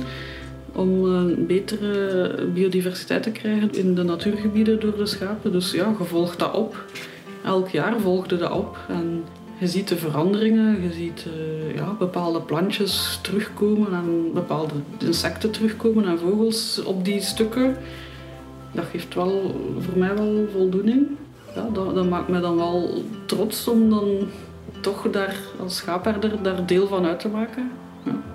om 0.73 1.05
een 1.05 1.47
betere 1.47 2.35
biodiversiteit 2.55 3.23
te 3.23 3.31
krijgen 3.31 3.73
in 3.73 3.95
de 3.95 4.03
natuurgebieden 4.03 4.81
door 4.81 4.97
de 4.97 5.07
schapen. 5.07 5.53
Dus 5.53 5.73
ja, 5.73 5.95
je 5.99 6.05
volgt 6.05 6.39
dat 6.39 6.55
op. 6.55 6.85
Elk 7.45 7.69
jaar 7.69 8.01
volgde 8.01 8.37
dat 8.37 8.53
op 8.53 8.77
en 8.89 9.25
je 9.61 9.67
ziet 9.67 9.89
de 9.89 9.97
veranderingen, 9.97 10.83
je 10.83 10.93
ziet 10.93 11.27
uh, 11.27 11.75
ja, 11.75 11.95
bepaalde 11.99 12.41
plantjes 12.41 13.19
terugkomen 13.23 13.93
en 13.93 14.33
bepaalde 14.35 14.75
insecten 14.99 15.51
terugkomen 15.51 16.05
en 16.05 16.19
vogels 16.19 16.83
op 16.83 17.05
die 17.05 17.21
stukken. 17.21 17.77
Dat 18.73 18.85
geeft 18.85 19.15
wel 19.15 19.55
voor 19.79 19.99
mij 19.99 20.15
wel 20.15 20.49
voldoening. 20.53 21.07
Ja, 21.55 21.69
dat, 21.73 21.95
dat 21.95 22.09
maakt 22.09 22.29
me 22.29 22.41
dan 22.41 22.57
wel 22.57 23.05
trots 23.27 23.69
om 23.69 23.91
dan 23.91 24.09
toch 24.81 25.11
daar 25.11 25.37
als 25.63 25.77
schaapherder 25.77 26.43
daar 26.43 26.67
deel 26.67 26.87
van 26.87 27.05
uit 27.05 27.21
te 27.21 27.29
maken. 27.29 27.71
Ja. 28.05 28.30